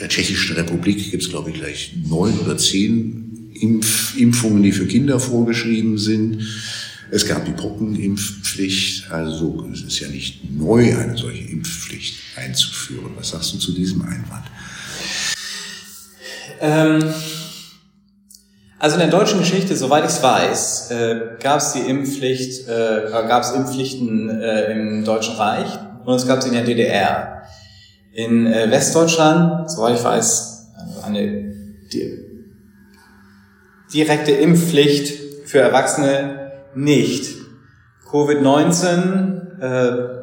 der 0.00 0.08
Tschechischen 0.08 0.56
Republik 0.56 1.10
gibt 1.10 1.22
es, 1.22 1.28
glaube 1.28 1.50
ich, 1.50 1.56
gleich 1.56 1.94
neun 2.08 2.38
oder 2.38 2.56
zehn 2.56 3.31
Impf 3.62 4.16
Impfungen, 4.16 4.62
die 4.62 4.72
für 4.72 4.86
Kinder 4.86 5.20
vorgeschrieben 5.20 5.96
sind. 5.96 6.42
Es 7.10 7.26
gab 7.26 7.44
die 7.44 7.52
Pockenimpfpflicht, 7.52 9.10
also 9.10 9.68
es 9.72 9.82
ist 9.82 10.00
ja 10.00 10.08
nicht 10.08 10.50
neu, 10.50 10.96
eine 10.96 11.16
solche 11.16 11.44
Impfpflicht 11.50 12.16
einzuführen. 12.36 13.12
Was 13.16 13.30
sagst 13.30 13.54
du 13.54 13.58
zu 13.58 13.72
diesem 13.72 14.02
Einwand? 14.02 14.44
Ähm, 16.60 17.14
also 18.78 18.94
in 18.96 19.00
der 19.00 19.10
deutschen 19.10 19.38
Geschichte, 19.38 19.76
soweit 19.76 20.04
ich 20.04 20.10
es 20.10 20.22
weiß, 20.22 20.90
äh, 20.90 21.20
gab 21.40 21.60
es 21.60 21.72
die 21.72 21.80
Impfpflicht, 21.80 22.66
äh, 22.66 23.10
gab 23.10 23.42
es 23.42 23.50
Impfpflichten 23.50 24.28
äh, 24.28 24.72
im 24.72 25.04
Deutschen 25.04 25.36
Reich 25.36 25.68
und 26.04 26.16
es 26.16 26.26
gab 26.26 26.38
es 26.38 26.46
in 26.46 26.52
der 26.52 26.64
DDR. 26.64 27.42
In 28.12 28.46
äh, 28.46 28.70
Westdeutschland, 28.70 29.70
soweit 29.70 29.96
ich 29.98 30.04
weiß, 30.04 30.72
eine 31.04 31.54
die, 31.92 32.31
direkte 33.94 34.32
Impfpflicht 34.32 35.48
für 35.48 35.60
Erwachsene 35.60 36.52
nicht. 36.74 37.36
Covid-19, 38.10 39.60
äh, 39.60 40.22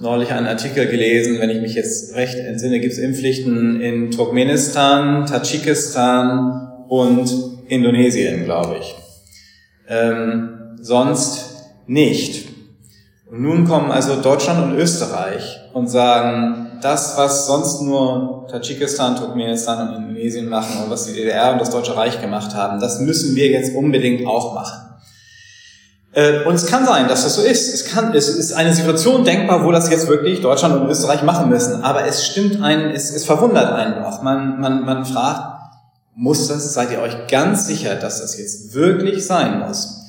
neulich 0.00 0.32
einen 0.32 0.46
Artikel 0.46 0.86
gelesen, 0.86 1.38
wenn 1.40 1.50
ich 1.50 1.60
mich 1.60 1.74
jetzt 1.74 2.14
recht 2.14 2.38
entsinne, 2.38 2.80
gibt 2.80 2.94
es 2.94 2.98
Impfpflichten 2.98 3.80
in 3.80 4.10
Turkmenistan, 4.10 5.26
Tadschikistan 5.26 6.84
und 6.88 7.30
Indonesien, 7.68 8.44
glaube 8.44 8.78
ich. 8.80 8.94
Ähm, 9.88 10.76
sonst 10.80 11.64
nicht. 11.86 12.48
Und 13.30 13.42
nun 13.42 13.66
kommen 13.66 13.90
also 13.90 14.20
Deutschland 14.20 14.72
und 14.72 14.78
Österreich 14.78 15.60
und 15.72 15.88
sagen, 15.88 16.69
das, 16.82 17.16
was 17.16 17.46
sonst 17.46 17.82
nur 17.82 18.46
Tadschikistan, 18.50 19.16
Turkmenistan 19.16 19.88
und 19.88 19.94
Indonesien 19.96 20.48
machen 20.48 20.82
und 20.82 20.90
was 20.90 21.06
die 21.06 21.12
DDR 21.12 21.52
und 21.52 21.60
das 21.60 21.70
Deutsche 21.70 21.96
Reich 21.96 22.20
gemacht 22.20 22.54
haben, 22.54 22.80
das 22.80 23.00
müssen 23.00 23.34
wir 23.34 23.48
jetzt 23.48 23.74
unbedingt 23.74 24.26
auch 24.26 24.54
machen. 24.54 24.90
Äh, 26.12 26.44
und 26.44 26.54
es 26.54 26.66
kann 26.66 26.84
sein, 26.84 27.06
dass 27.08 27.22
das 27.22 27.36
so 27.36 27.42
ist. 27.42 27.72
Es, 27.72 27.84
kann, 27.84 28.12
es 28.14 28.28
ist 28.28 28.52
eine 28.52 28.74
Situation 28.74 29.24
denkbar, 29.24 29.64
wo 29.64 29.70
das 29.70 29.90
jetzt 29.90 30.08
wirklich 30.08 30.40
Deutschland 30.40 30.80
und 30.80 30.88
Österreich 30.88 31.22
machen 31.22 31.48
müssen. 31.48 31.82
Aber 31.82 32.06
es 32.06 32.26
stimmt 32.26 32.62
einen, 32.62 32.90
es, 32.90 33.14
es 33.14 33.24
verwundert 33.24 33.72
einen 33.72 34.02
auch. 34.02 34.22
Man, 34.22 34.60
man, 34.60 34.84
man 34.84 35.04
fragt, 35.04 35.60
muss 36.16 36.48
das, 36.48 36.72
seid 36.72 36.90
ihr 36.90 37.00
euch 37.00 37.28
ganz 37.28 37.66
sicher, 37.66 37.94
dass 37.94 38.20
das 38.20 38.36
jetzt 38.36 38.74
wirklich 38.74 39.24
sein 39.24 39.60
muss? 39.60 39.99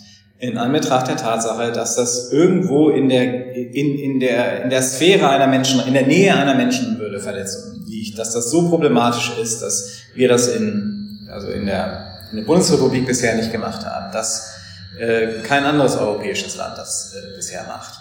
In 0.42 0.58
Anbetracht 0.58 1.08
der 1.08 1.18
Tatsache, 1.18 1.72
dass 1.72 1.96
das 1.96 2.32
irgendwo 2.32 2.90
in 2.90 3.10
der, 3.10 3.56
in, 3.56 3.98
in 4.00 4.20
der, 4.20 4.64
in 4.64 4.72
der 4.72 4.82
Sphäre 4.82 5.30
einer 5.30 5.46
Menschen, 5.46 5.86
in 5.86 5.94
der 5.94 6.08
Nähe 6.08 6.36
einer 6.36 6.56
Menschenwürdeverletzung 6.56 7.86
liegt, 7.86 8.18
dass 8.18 8.34
das 8.34 8.50
so 8.50 8.68
problematisch 8.68 9.32
ist, 9.40 9.62
dass 9.62 9.88
wir 10.16 10.28
das 10.28 10.48
in, 10.48 11.30
also 11.32 11.48
in 11.50 11.68
der, 11.68 12.08
in 12.32 12.38
der 12.38 12.44
Bundesrepublik 12.46 13.06
bisher 13.06 13.36
nicht 13.36 13.52
gemacht 13.52 13.86
haben, 13.86 14.12
dass 14.12 14.52
äh, 15.00 15.44
kein 15.44 15.64
anderes 15.64 15.96
europäisches 15.96 16.56
Land 16.58 16.76
das 16.76 17.14
äh, 17.14 17.36
bisher 17.36 17.64
macht. 17.68 18.00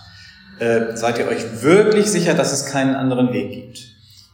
Äh, 0.59 0.97
seid 0.97 1.19
ihr 1.19 1.29
euch 1.29 1.63
wirklich 1.63 2.11
sicher, 2.11 2.33
dass 2.33 2.53
es 2.53 2.65
keinen 2.65 2.95
anderen 2.95 3.35
Weg 3.35 3.53
gibt? 3.53 3.81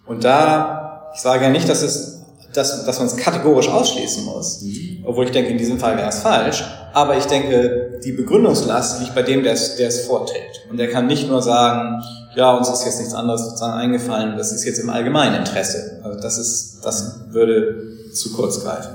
Und 0.06 0.22
da, 0.22 1.10
ich 1.12 1.20
sage 1.20 1.42
ja 1.42 1.50
nicht, 1.50 1.68
dass 1.68 1.82
es 1.82 2.16
dass, 2.56 2.84
dass 2.84 2.98
man 2.98 3.06
es 3.06 3.16
kategorisch 3.16 3.68
ausschließen 3.68 4.24
muss. 4.24 4.62
Mhm. 4.62 4.85
Obwohl 5.06 5.24
ich 5.24 5.30
denke, 5.30 5.50
in 5.50 5.58
diesem 5.58 5.78
Fall 5.78 5.96
wäre 5.96 6.08
es 6.08 6.18
falsch. 6.18 6.64
Aber 6.92 7.16
ich 7.16 7.24
denke, 7.24 8.00
die 8.04 8.12
Begründungslast 8.12 9.00
liegt 9.00 9.14
bei 9.14 9.22
dem, 9.22 9.42
der 9.42 9.52
es, 9.52 10.00
vorträgt. 10.06 10.66
Und 10.70 10.78
der 10.78 10.90
kann 10.90 11.06
nicht 11.06 11.28
nur 11.28 11.40
sagen, 11.40 12.02
ja, 12.34 12.54
uns 12.54 12.68
ist 12.68 12.84
jetzt 12.84 12.98
nichts 12.98 13.14
anderes 13.14 13.42
sozusagen 13.44 13.78
eingefallen, 13.78 14.36
das 14.36 14.52
ist 14.52 14.64
jetzt 14.64 14.78
im 14.78 14.90
allgemeinen 14.90 15.36
Interesse. 15.36 16.00
Also 16.02 16.20
das 16.20 16.38
ist, 16.38 16.80
das 16.82 17.20
würde 17.30 18.12
zu 18.12 18.32
kurz 18.32 18.62
greifen. 18.62 18.90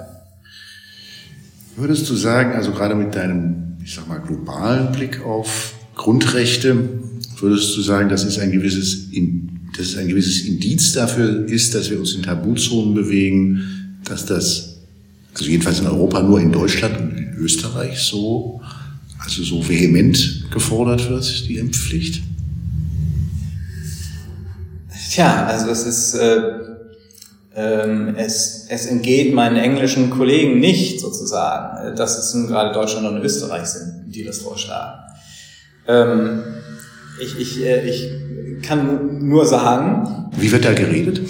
Würdest 1.78 2.10
du 2.10 2.16
sagen, 2.16 2.54
also 2.54 2.72
gerade 2.72 2.94
mit 2.96 3.16
deinem, 3.16 3.78
ich 3.84 3.96
sag 3.96 4.08
mal, 4.08 4.20
globalen 4.20 4.92
Blick 4.92 5.26
auf 5.26 5.74
Grundrechte, 5.96 6.78
würdest 7.40 7.76
du 7.76 7.82
sagen, 7.82 8.10
das 8.10 8.24
ist 8.24 8.40
ein 8.40 8.52
gewisses 8.52 9.10
dass 9.78 9.88
es 9.88 9.98
ein 9.98 10.10
gewisses 10.10 10.46
Indiz 10.46 10.92
dafür 10.92 11.48
ist, 11.48 11.74
dass 11.74 11.90
wir 11.90 12.00
uns 12.00 12.14
in 12.14 12.24
Tabuzonen 12.24 12.94
bewegen, 12.94 14.00
dass 14.04 14.26
das, 14.26 14.71
also 15.34 15.46
jedenfalls 15.46 15.80
in 15.80 15.88
Europa 15.88 16.22
nur 16.22 16.40
in 16.40 16.52
Deutschland 16.52 17.00
und 17.00 17.18
in 17.18 17.34
Österreich 17.36 18.00
so, 18.00 18.62
also 19.20 19.44
so 19.44 19.68
vehement 19.68 20.46
gefordert 20.52 21.10
wird, 21.10 21.48
die 21.48 21.58
Impfpflicht? 21.58 22.22
Tja, 25.12 25.46
also 25.46 25.70
es 25.70 25.86
ist, 25.86 26.14
äh, 26.16 26.42
ähm, 27.54 28.16
es, 28.16 28.66
es 28.70 28.86
entgeht 28.86 29.34
meinen 29.34 29.58
englischen 29.58 30.10
Kollegen 30.10 30.60
nicht 30.60 31.02
sozusagen, 31.02 31.96
dass 31.98 32.18
es 32.18 32.34
nun 32.34 32.48
gerade 32.48 32.74
Deutschland 32.74 33.08
und 33.08 33.22
Österreich 33.22 33.66
sind, 33.66 34.06
die 34.08 34.24
das 34.24 34.40
vorschlagen. 34.40 35.00
Ähm, 35.88 36.44
ich, 37.22 37.40
ich, 37.40 37.62
äh, 37.62 37.88
ich 37.90 38.10
kann 38.62 39.28
nur 39.28 39.46
sagen. 39.46 40.30
Wie 40.38 40.52
wird 40.52 40.66
da 40.66 40.74
geredet? 40.74 41.22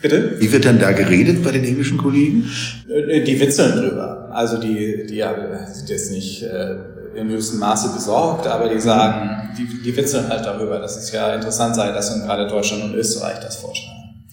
Bitte? 0.00 0.40
Wie 0.40 0.52
wird 0.52 0.64
dann 0.64 0.78
da 0.78 0.92
geredet 0.92 1.42
bei 1.42 1.50
den 1.50 1.64
englischen 1.64 1.98
Kollegen? 1.98 2.48
Äh, 2.88 3.22
die 3.22 3.40
witzeln 3.40 3.76
drüber. 3.76 4.28
Also 4.32 4.58
die, 4.58 5.06
die 5.06 5.24
sind 5.72 5.88
jetzt 5.88 6.12
nicht 6.12 6.42
äh, 6.42 6.76
in 7.14 7.28
höchstem 7.28 7.58
Maße 7.58 7.94
besorgt, 7.94 8.46
aber 8.46 8.68
die 8.68 8.80
sagen, 8.80 9.50
die, 9.58 9.82
die 9.82 9.96
witzeln 9.96 10.28
halt 10.28 10.44
darüber, 10.44 10.78
dass 10.78 10.96
es 10.96 11.10
ja 11.10 11.34
interessant 11.34 11.74
sei, 11.74 11.90
dass 11.90 12.16
nun 12.16 12.26
gerade 12.26 12.46
Deutschland 12.46 12.84
und 12.84 12.94
Österreich 12.94 13.40
das 13.40 13.56
vorschlagen. 13.56 14.26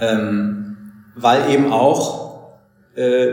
Ähm, 0.00 0.76
weil 1.14 1.50
eben 1.50 1.72
auch 1.72 2.56
äh, 2.94 3.26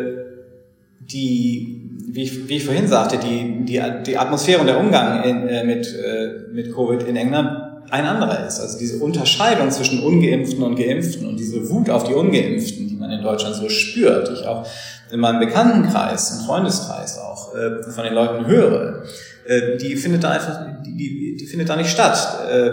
die 1.00 1.84
wie 2.14 2.24
ich, 2.24 2.48
wie 2.48 2.58
ich 2.58 2.66
vorhin 2.66 2.88
sagte, 2.88 3.18
die, 3.18 3.66
die, 3.66 3.82
die 4.06 4.18
Atmosphäre 4.18 4.62
und 4.62 4.68
der 4.68 4.80
Umgang 4.80 5.24
in, 5.24 5.48
äh, 5.48 5.64
mit, 5.64 5.88
äh, 5.88 6.54
mit 6.54 6.74
Covid 6.74 7.08
in 7.08 7.16
England 7.16 7.63
ein 7.94 8.06
anderer 8.06 8.48
ist. 8.48 8.60
Also 8.60 8.80
diese 8.80 8.98
Unterscheidung 8.98 9.70
zwischen 9.70 10.00
Ungeimpften 10.00 10.64
und 10.64 10.76
Geimpften 10.76 11.28
und 11.28 11.40
diese 11.40 11.70
Wut 11.70 11.92
auf 11.92 12.04
die 12.04 12.14
Ungeimpften, 12.14 12.88
die 12.88 12.96
man 12.96 13.12
in 13.12 13.22
Deutschland 13.22 13.56
so 13.56 13.70
spürt, 13.70 14.30
die 14.30 14.34
ich 14.34 14.48
auch 14.48 14.66
in 15.12 15.20
meinem 15.20 15.40
Bekanntenkreis, 15.40 16.40
im 16.40 16.46
Freundeskreis 16.48 17.20
auch 17.20 17.54
äh, 17.54 17.84
von 17.84 18.04
den 18.04 18.16
Leuten 18.16 18.48
höre, 18.48 19.04
äh, 19.46 19.78
die 19.78 19.96
findet 19.96 20.24
da 20.24 20.32
einfach, 20.32 20.82
die, 20.84 20.98
die, 20.98 21.36
die 21.40 21.46
findet 21.46 21.70
da 21.70 21.76
nicht 21.76 21.92
statt. 21.92 22.50
Äh, 22.52 22.72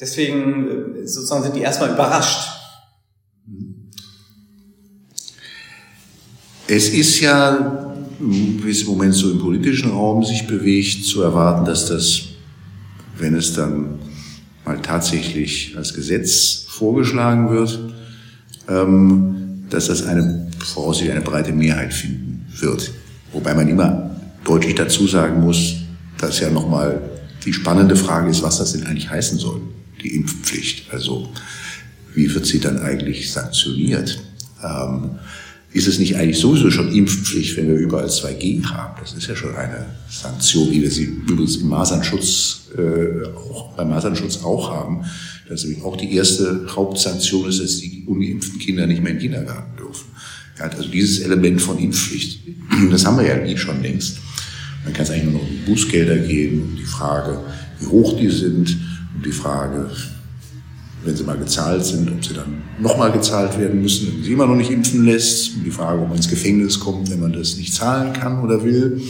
deswegen 0.00 0.96
äh, 0.96 1.06
sozusagen 1.06 1.42
sind 1.42 1.54
die 1.54 1.60
erstmal 1.60 1.90
überrascht. 1.90 2.48
Es 6.66 6.88
ist 6.88 7.20
ja 7.20 7.84
wie 8.20 8.70
es 8.70 8.82
im 8.82 8.88
Moment 8.88 9.14
so 9.14 9.30
im 9.30 9.38
politischen 9.38 9.90
Raum 9.90 10.24
sich 10.24 10.46
bewegt, 10.46 11.04
zu 11.04 11.22
erwarten, 11.22 11.64
dass 11.64 11.86
das, 11.86 12.22
wenn 13.16 13.36
es 13.36 13.54
dann 13.54 14.00
mal 14.68 14.80
tatsächlich 14.82 15.74
als 15.76 15.94
Gesetz 15.94 16.66
vorgeschlagen 16.68 17.50
wird, 17.50 17.78
ähm, 18.68 19.64
dass 19.70 19.86
das 19.86 20.06
eine 20.06 20.50
voraussichtlich 20.58 21.12
eine 21.12 21.24
breite 21.24 21.52
Mehrheit 21.52 21.92
finden 21.94 22.46
wird. 22.60 22.92
Wobei 23.32 23.54
man 23.54 23.68
immer 23.68 24.10
deutlich 24.44 24.74
dazu 24.74 25.06
sagen 25.06 25.40
muss, 25.40 25.76
dass 26.18 26.40
ja 26.40 26.50
nochmal 26.50 27.00
die 27.44 27.52
spannende 27.52 27.96
Frage 27.96 28.30
ist, 28.30 28.42
was 28.42 28.58
das 28.58 28.72
denn 28.72 28.86
eigentlich 28.86 29.08
heißen 29.08 29.38
soll, 29.38 29.62
die 30.02 30.14
Impfpflicht. 30.14 30.92
Also 30.92 31.28
wie 32.14 32.32
wird 32.34 32.44
sie 32.44 32.60
dann 32.60 32.78
eigentlich 32.78 33.32
sanktioniert? 33.32 34.20
Ist 35.70 35.86
es 35.86 35.98
nicht 35.98 36.16
eigentlich 36.16 36.38
sowieso 36.38 36.70
schon 36.70 36.90
Impfpflicht, 36.92 37.56
wenn 37.58 37.68
wir 37.68 37.76
überall 37.76 38.06
2G 38.06 38.64
haben? 38.64 38.94
Das 39.00 39.12
ist 39.12 39.26
ja 39.26 39.36
schon 39.36 39.54
eine 39.54 39.84
Sanktion, 40.08 40.70
wie 40.70 40.80
wir 40.80 40.90
sie 40.90 41.04
übrigens 41.04 41.56
im 41.56 41.68
Masernschutz, 41.68 42.68
äh, 42.76 43.26
auch, 43.36 43.76
beim 43.76 43.90
Masernschutz 43.90 44.42
auch 44.42 44.70
haben. 44.70 45.04
Dass 45.46 45.64
nämlich 45.64 45.82
auch 45.82 45.96
die 45.96 46.14
erste 46.14 46.66
Hauptsanktion 46.74 47.48
ist, 47.48 47.60
dass 47.60 47.78
die 47.78 48.04
ungeimpften 48.06 48.58
Kinder 48.58 48.86
nicht 48.86 49.02
mehr 49.02 49.12
in 49.12 49.18
den 49.18 49.22
Kindergarten 49.22 49.76
dürfen. 49.76 50.06
Ja, 50.58 50.64
also 50.64 50.88
dieses 50.88 51.20
Element 51.20 51.60
von 51.60 51.78
Impfpflicht, 51.78 52.40
das 52.90 53.04
haben 53.04 53.18
wir 53.18 53.26
ja 53.26 53.36
nie 53.36 53.56
schon 53.56 53.82
längst. 53.82 54.18
Dann 54.84 54.94
kann 54.94 55.04
es 55.04 55.10
eigentlich 55.10 55.24
nur 55.24 55.34
noch 55.34 55.48
um 55.48 55.64
Bußgelder 55.66 56.16
gehen, 56.18 56.62
um 56.62 56.76
die 56.76 56.84
Frage, 56.84 57.40
wie 57.78 57.86
hoch 57.86 58.18
die 58.18 58.30
sind, 58.30 58.74
um 59.14 59.22
die 59.22 59.32
Frage, 59.32 59.90
wenn 61.04 61.16
sie 61.16 61.24
mal 61.24 61.36
gezahlt 61.36 61.84
sind, 61.84 62.10
ob 62.10 62.24
sie 62.24 62.34
dann 62.34 62.62
nochmal 62.80 63.12
gezahlt 63.12 63.58
werden 63.58 63.80
müssen, 63.80 64.08
wenn 64.08 64.14
man 64.14 64.24
sie 64.24 64.32
immer 64.32 64.46
noch 64.46 64.56
nicht 64.56 64.70
impfen 64.70 65.04
lässt, 65.04 65.56
um 65.56 65.64
die 65.64 65.70
Frage, 65.70 66.02
ob 66.02 66.08
man 66.08 66.16
ins 66.16 66.28
Gefängnis 66.28 66.80
kommt, 66.80 67.10
wenn 67.10 67.20
man 67.20 67.32
das 67.32 67.56
nicht 67.56 67.72
zahlen 67.72 68.12
kann 68.12 68.42
oder 68.42 68.62
will, 68.64 69.00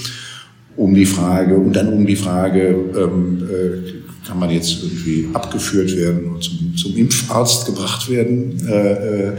um 0.76 0.94
die 0.94 1.06
Frage, 1.06 1.56
und 1.56 1.74
dann 1.74 1.92
um 1.92 2.06
die 2.06 2.16
Frage, 2.16 2.68
ähm, 2.96 3.42
äh, 3.50 4.26
kann 4.26 4.38
man 4.38 4.50
jetzt 4.50 4.82
irgendwie 4.82 5.28
abgeführt 5.32 5.96
werden 5.96 6.26
und 6.26 6.44
zum, 6.44 6.76
zum 6.76 6.96
Impfarzt 6.96 7.64
gebracht 7.64 8.10
werden. 8.10 8.58
Äh, 8.68 8.92
äh, 8.92 9.32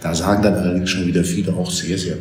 da 0.00 0.14
sagen 0.14 0.42
dann 0.42 0.54
allerdings 0.54 0.90
schon 0.90 1.06
wieder 1.06 1.22
viele 1.22 1.54
auch 1.54 1.70
sehr, 1.70 1.96
sehr 1.96 2.16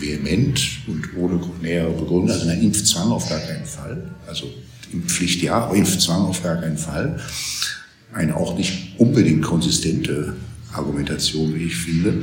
vehement 0.00 0.60
und 0.88 1.16
ohne 1.16 1.40
nähere 1.62 1.92
Begründung, 1.92 2.32
also 2.32 2.48
ein 2.48 2.60
Impfzwang 2.60 3.12
auf 3.12 3.28
gar 3.28 3.38
keinen 3.38 3.64
Fall. 3.64 4.10
Also 4.26 4.46
Impfpflicht 4.92 5.42
ja, 5.42 5.54
aber 5.54 5.76
Impfzwang 5.76 6.22
auf 6.22 6.42
gar 6.42 6.56
keinen 6.56 6.76
Fall 6.76 7.20
eine 8.14 8.36
auch 8.36 8.56
nicht 8.56 8.98
unbedingt 8.98 9.42
konsistente 9.42 10.34
Argumentation, 10.72 11.54
wie 11.54 11.64
ich 11.64 11.76
finde. 11.76 12.22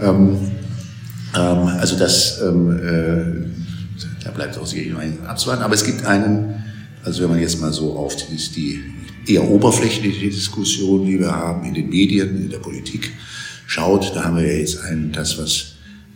Ähm, 0.00 0.38
ähm, 1.34 1.58
also 1.78 1.98
das, 1.98 2.40
ähm, 2.40 2.70
äh, 2.70 4.24
da 4.24 4.30
bleibt 4.30 4.58
auch 4.58 4.66
sicherlich 4.66 4.92
noch 4.92 5.00
ein 5.00 5.18
abzuwarten. 5.26 5.62
Aber 5.62 5.74
es 5.74 5.84
gibt 5.84 6.04
einen, 6.04 6.62
also 7.04 7.22
wenn 7.22 7.30
man 7.30 7.40
jetzt 7.40 7.60
mal 7.60 7.72
so 7.72 7.96
auf 7.96 8.16
die, 8.16 8.36
die 8.36 9.32
eher 9.32 9.48
oberflächliche 9.48 10.28
Diskussion, 10.28 11.06
die 11.06 11.18
wir 11.18 11.32
haben 11.32 11.66
in 11.66 11.74
den 11.74 11.88
Medien, 11.88 12.36
in 12.42 12.50
der 12.50 12.58
Politik 12.58 13.12
schaut, 13.66 14.14
da 14.14 14.24
haben 14.24 14.36
wir 14.36 14.46
ja 14.46 14.58
jetzt 14.58 14.80
einen, 14.82 15.12
das, 15.12 15.38
was 15.38 15.74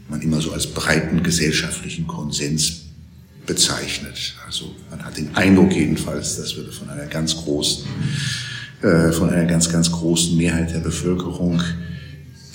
man 0.09 0.21
immer 0.23 0.41
so 0.41 0.53
als 0.53 0.67
breiten 0.67 1.23
gesellschaftlichen 1.23 2.07
Konsens 2.07 2.83
bezeichnet. 3.47 4.35
Also 4.47 4.75
man 4.91 5.05
hat 5.05 5.17
den 5.17 5.35
Eindruck 5.35 5.73
jedenfalls, 5.73 6.37
das 6.37 6.57
würde 6.57 6.73
von 6.73 6.89
einer 6.89 7.07
ganz 7.07 7.37
großen 7.37 7.85
äh, 8.83 9.13
von 9.13 9.31
einer 9.31 9.47
ganz, 9.47 9.71
ganz 9.71 9.91
großen 9.91 10.37
Mehrheit 10.37 10.75
der 10.75 10.81
Bevölkerung 10.81 11.63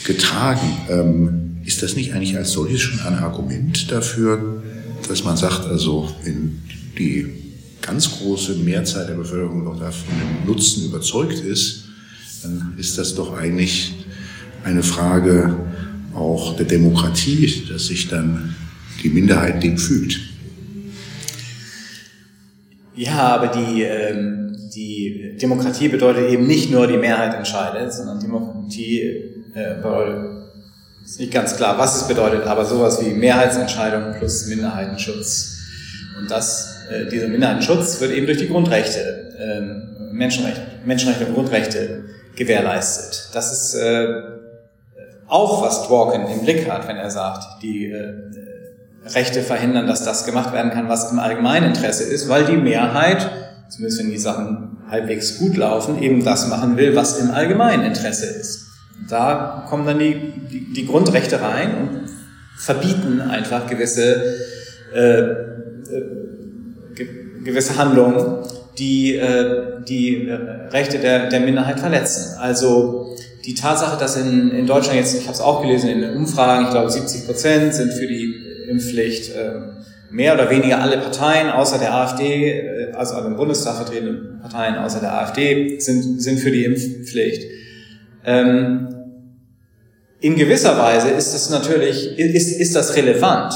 getragen. 0.06 0.78
Ähm, 0.90 1.58
ist 1.66 1.84
das 1.84 1.96
nicht 1.96 2.13
eigentlich 2.13 2.38
als 2.38 2.52
solches 2.52 2.82
schon 2.82 3.00
ein 3.00 3.16
Argument 3.16 3.92
dafür, 3.92 4.63
dass 5.08 5.24
man 5.24 5.38
sagt, 5.38 5.66
also 5.66 6.10
wenn 6.24 6.62
die 6.98 7.28
ganz 7.82 8.12
große 8.12 8.56
Mehrzahl 8.56 9.06
der 9.08 9.16
Bevölkerung 9.16 9.63
noch 9.63 9.80
davon 9.80 10.13
dem 10.20 10.48
Nutzen 10.48 10.86
überzeugt 10.86 11.40
ist, 11.40 11.86
dann 12.44 12.74
ist 12.78 12.98
das 12.98 13.16
doch 13.16 13.38
eigentlich 13.38 13.94
eine 14.63 14.84
Frage 14.84 15.56
auch 16.13 16.56
der 16.56 16.66
Demokratie, 16.66 17.63
dass 17.70 17.88
sich 17.88 18.08
dann 18.10 18.56
die 19.04 19.10
Minderheit 19.10 19.63
dem 19.63 19.78
fügt. 19.78 20.20
Ja, 22.96 23.36
aber 23.36 23.48
die, 23.48 23.84
ähm, 23.84 24.47
die 24.76 25.38
Demokratie 25.42 25.88
bedeutet 25.88 26.30
eben 26.30 26.48
nicht 26.48 26.72
nur 26.72 26.88
die 26.88 26.98
Mehrheit 26.98 27.34
entscheidet, 27.34 27.94
sondern 27.94 28.20
Demokratie 28.20 29.02
äh, 29.56 29.76
ist 31.04 31.20
nicht 31.20 31.32
ganz 31.32 31.56
klar, 31.56 31.78
was 31.78 32.02
es 32.02 32.08
bedeutet, 32.08 32.46
aber 32.46 32.66
sowas 32.66 33.04
wie 33.04 33.12
Mehrheitsentscheidung 33.12 34.14
plus 34.18 34.48
Minderheitenschutz. 34.48 35.58
Und 36.20 36.30
das, 36.30 36.86
äh, 36.92 37.10
dieser 37.10 37.28
Minderheitenschutz 37.28 38.02
wird 38.02 38.12
eben 38.12 38.26
durch 38.26 38.40
die 38.40 38.50
Grundrechte, 38.50 39.00
äh, 39.40 40.14
Menschenrechte, 40.14 40.62
Menschenrechte 40.86 41.28
und 41.28 41.36
Grundrechte 41.36 42.04
gewährleistet. 42.36 43.30
Das 43.34 43.52
ist 43.52 43.76
äh, 43.76 44.08
auch, 45.28 45.62
was 45.62 45.88
Dworkin 45.88 46.28
im 46.28 46.42
Blick 46.42 46.70
hat, 46.70 46.88
wenn 46.88 46.98
er 46.98 47.10
sagt, 47.10 47.62
die 47.62 47.92
äh, 47.92 48.14
Rechte 49.14 49.42
verhindern, 49.42 49.88
dass 49.88 50.04
das 50.04 50.26
gemacht 50.26 50.54
werden 50.54 50.72
kann, 50.72 50.90
was 50.90 51.12
im 51.12 51.20
allgemeinen 51.20 51.68
Interesse 51.68 52.04
ist, 52.04 52.28
weil 52.28 52.46
die 52.46 52.58
Mehrheit, 52.58 53.30
zumindest 53.70 54.00
wenn 54.00 54.10
die 54.10 54.18
Sachen 54.18 54.78
halbwegs 54.90 55.40
gut 55.40 55.58
laufen, 55.58 56.02
eben 56.02 56.24
das 56.24 56.48
machen 56.48 56.78
will, 56.78 56.96
was 56.96 57.20
im 57.20 57.32
allgemeinen 57.32 57.84
Interesse 57.86 58.26
ist. 58.26 58.68
Da 59.10 59.66
kommen 59.70 59.86
dann 59.86 60.00
die, 60.00 60.34
die, 60.52 60.74
die 60.74 60.88
Grundrechte 60.88 61.42
rein 61.42 61.78
und 61.78 62.10
verbieten 62.58 63.22
einfach 63.22 63.68
gewisse, 63.68 64.36
äh, 64.94 65.20
äh, 65.20 65.36
gewisse 67.44 67.78
Handlungen, 67.78 68.44
die 68.78 69.16
äh, 69.16 69.82
die 69.88 70.30
Rechte 70.72 71.00
der, 71.00 71.30
der 71.30 71.40
Minderheit 71.40 71.80
verletzen. 71.80 72.38
Also 72.40 73.16
die 73.46 73.56
Tatsache, 73.56 73.98
dass 73.98 74.18
in, 74.18 74.52
in 74.52 74.68
Deutschland 74.68 75.00
jetzt, 75.00 75.16
ich 75.16 75.24
habe 75.24 75.34
es 75.34 75.42
auch 75.42 75.62
gelesen 75.62 75.90
in 75.90 76.02
den 76.02 76.18
Umfragen, 76.18 76.66
ich 76.66 76.72
glaube 76.72 76.90
70 76.90 77.26
Prozent 77.26 77.74
sind 77.74 77.94
für 77.94 78.08
die 78.08 78.36
Impfpflicht. 78.70 79.32
Ähm, 79.36 79.78
mehr 80.10 80.34
oder 80.34 80.50
weniger 80.50 80.82
alle 80.82 80.98
Parteien 80.98 81.50
außer 81.50 81.78
der 81.80 81.93
AfD, 81.93 82.60
äh, 82.60 82.93
also 82.93 83.15
alle 83.15 83.28
im 83.28 83.36
Bundestag 83.36 83.76
vertretenen 83.76 84.39
Parteien 84.41 84.76
außer 84.76 85.00
der 85.00 85.13
AfD 85.13 85.80
sind, 85.80 86.22
sind 86.22 86.39
für 86.39 86.52
die 86.52 86.65
Impfpflicht. 86.65 87.43
Ähm, 88.26 88.93
in 90.20 90.36
gewisser 90.36 90.78
Weise 90.78 91.10
ist 91.10 91.34
das 91.34 91.50
natürlich, 91.50 92.17
ist, 92.17 92.60
ist 92.60 92.76
das 92.76 92.96
relevant. 92.96 93.54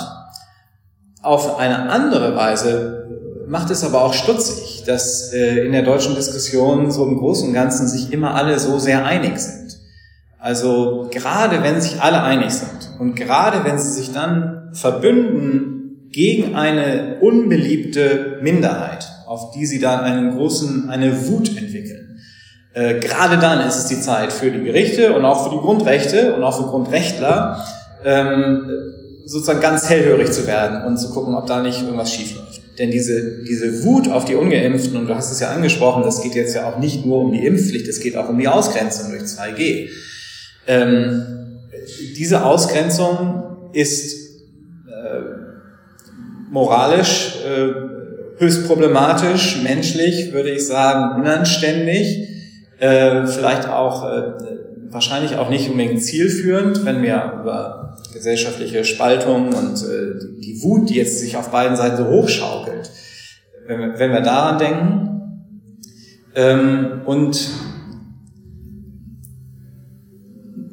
Auf 1.22 1.58
eine 1.58 1.90
andere 1.90 2.36
Weise 2.36 3.02
macht 3.48 3.70
es 3.70 3.84
aber 3.84 4.04
auch 4.04 4.14
stutzig, 4.14 4.84
dass 4.86 5.34
äh, 5.34 5.66
in 5.66 5.72
der 5.72 5.84
deutschen 5.84 6.16
Diskussion 6.16 6.92
so 6.92 7.06
im 7.06 7.18
Großen 7.18 7.48
und 7.48 7.54
Ganzen 7.54 7.88
sich 7.88 8.14
immer 8.14 8.36
alle 8.36 8.60
so 8.60 8.80
sehr 8.80 9.06
einig 9.06 9.38
sind. 9.40 9.80
Also 10.40 11.08
gerade 11.12 11.62
wenn 11.62 11.82
sich 11.82 12.02
alle 12.02 12.24
einig 12.24 12.52
sind 12.52 12.96
und 13.00 13.16
gerade 13.16 13.64
wenn 13.64 13.78
sie 13.78 13.92
sich 13.92 14.12
dann 14.12 14.70
verbünden 14.74 15.81
gegen 16.12 16.56
eine 16.56 17.18
unbeliebte 17.22 18.40
Minderheit, 18.42 19.08
auf 19.28 19.52
die 19.52 19.66
sie 19.66 19.80
dann 19.80 20.02
einen 20.02 20.36
großen, 20.36 20.90
eine 20.90 21.28
Wut 21.28 21.50
entwickeln, 21.58 21.98
Äh, 22.74 23.00
gerade 23.02 23.38
dann 23.38 23.68
ist 23.68 23.76
es 23.76 23.88
die 23.88 24.00
Zeit 24.00 24.32
für 24.32 24.50
die 24.50 24.64
Gerichte 24.64 25.14
und 25.14 25.26
auch 25.26 25.44
für 25.44 25.50
die 25.50 25.60
Grundrechte 25.60 26.34
und 26.34 26.42
auch 26.42 26.56
für 26.58 26.70
Grundrechtler, 26.70 27.62
ähm, 28.06 28.66
sozusagen 29.26 29.60
ganz 29.60 29.90
hellhörig 29.90 30.32
zu 30.32 30.48
werden 30.48 30.86
und 30.86 30.98
zu 30.98 31.10
gucken, 31.10 31.36
ob 31.36 31.48
da 31.48 31.62
nicht 31.62 31.82
irgendwas 31.82 32.14
schief 32.14 32.36
läuft. 32.38 32.62
Denn 32.80 32.90
diese, 32.90 33.44
diese 33.44 33.84
Wut 33.84 34.10
auf 34.10 34.24
die 34.24 34.36
Ungeimpften, 34.36 34.96
und 34.98 35.08
du 35.08 35.16
hast 35.16 35.32
es 35.32 35.42
ja 35.42 35.50
angesprochen, 35.50 36.04
das 36.04 36.22
geht 36.24 36.34
jetzt 36.36 36.56
ja 36.56 36.70
auch 36.70 36.80
nicht 36.80 37.06
nur 37.06 37.20
um 37.20 37.34
die 37.34 37.46
Impfpflicht, 37.46 37.88
es 37.90 38.00
geht 38.00 38.16
auch 38.16 38.30
um 38.30 38.40
die 38.40 38.48
Ausgrenzung 38.48 39.12
durch 39.12 39.24
2G. 39.24 39.90
Ähm, 40.68 41.60
diese 42.18 42.46
Ausgrenzung 42.46 43.70
ist 43.74 44.14
äh, 44.88 45.51
moralisch 46.52 47.38
äh, 47.46 47.72
höchst 48.38 48.68
problematisch, 48.68 49.62
menschlich, 49.64 50.34
würde 50.34 50.50
ich 50.50 50.68
sagen, 50.68 51.22
unanständig, 51.22 52.28
äh, 52.78 53.26
vielleicht 53.26 53.70
auch 53.70 54.06
äh, 54.06 54.34
wahrscheinlich 54.90 55.38
auch 55.38 55.50
nicht 55.50 55.70
unbedingt 55.70 56.04
zielführend, 56.04 56.86
wenn 56.86 57.02
wir 57.02 57.40
über 57.42 57.98
gesellschaftliche 58.14 58.84
Spaltung 58.84 59.54
und 59.54 59.82
äh, 59.84 60.40
die 60.42 60.62
Wut, 60.62 60.90
die 60.90 60.96
jetzt 60.96 61.20
sich 61.20 61.38
auf 61.38 61.52
beiden 61.52 61.78
Seiten 61.78 61.96
so 61.96 62.08
hochschaukelt, 62.08 62.92
wenn 63.68 63.80
wir, 63.80 64.00
wenn 64.00 64.12
wir 64.12 64.22
daran 64.22 64.60
denken. 64.60 65.08
Ähm, 66.36 67.02
und 67.06 67.50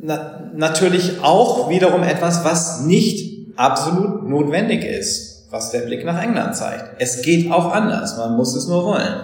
na, 0.00 0.50
natürlich 0.56 1.22
auch 1.22 1.70
wiederum 1.70 2.02
etwas, 2.02 2.44
was 2.44 2.84
nicht 2.84 3.54
absolut 3.56 4.28
notwendig 4.28 4.84
ist, 4.84 5.27
was 5.50 5.70
der 5.70 5.80
Blick 5.80 6.04
nach 6.04 6.22
England 6.22 6.56
zeigt. 6.56 7.00
Es 7.00 7.22
geht 7.22 7.50
auch 7.50 7.72
anders, 7.72 8.16
man 8.16 8.36
muss 8.36 8.54
es 8.54 8.68
nur 8.68 8.84
wollen. 8.84 9.22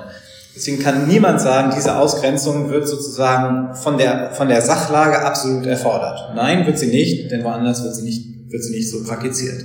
Deswegen 0.56 0.80
kann 0.82 1.08
niemand 1.08 1.40
sagen, 1.40 1.72
diese 1.74 1.96
Ausgrenzung 1.96 2.70
wird 2.70 2.86
sozusagen 2.86 3.74
von 3.74 3.98
der, 3.98 4.30
von 4.30 4.48
der 4.48 4.62
Sachlage 4.62 5.24
absolut 5.24 5.66
erfordert. 5.66 6.32
Nein, 6.36 6.64
wird 6.64 6.78
sie 6.78 6.86
nicht, 6.86 7.30
denn 7.30 7.42
woanders 7.42 7.82
wird 7.82 7.96
sie 7.96 8.02
nicht, 8.02 8.50
wird 8.50 8.62
sie 8.62 8.70
nicht 8.70 8.88
so 8.88 9.02
praktiziert. 9.02 9.64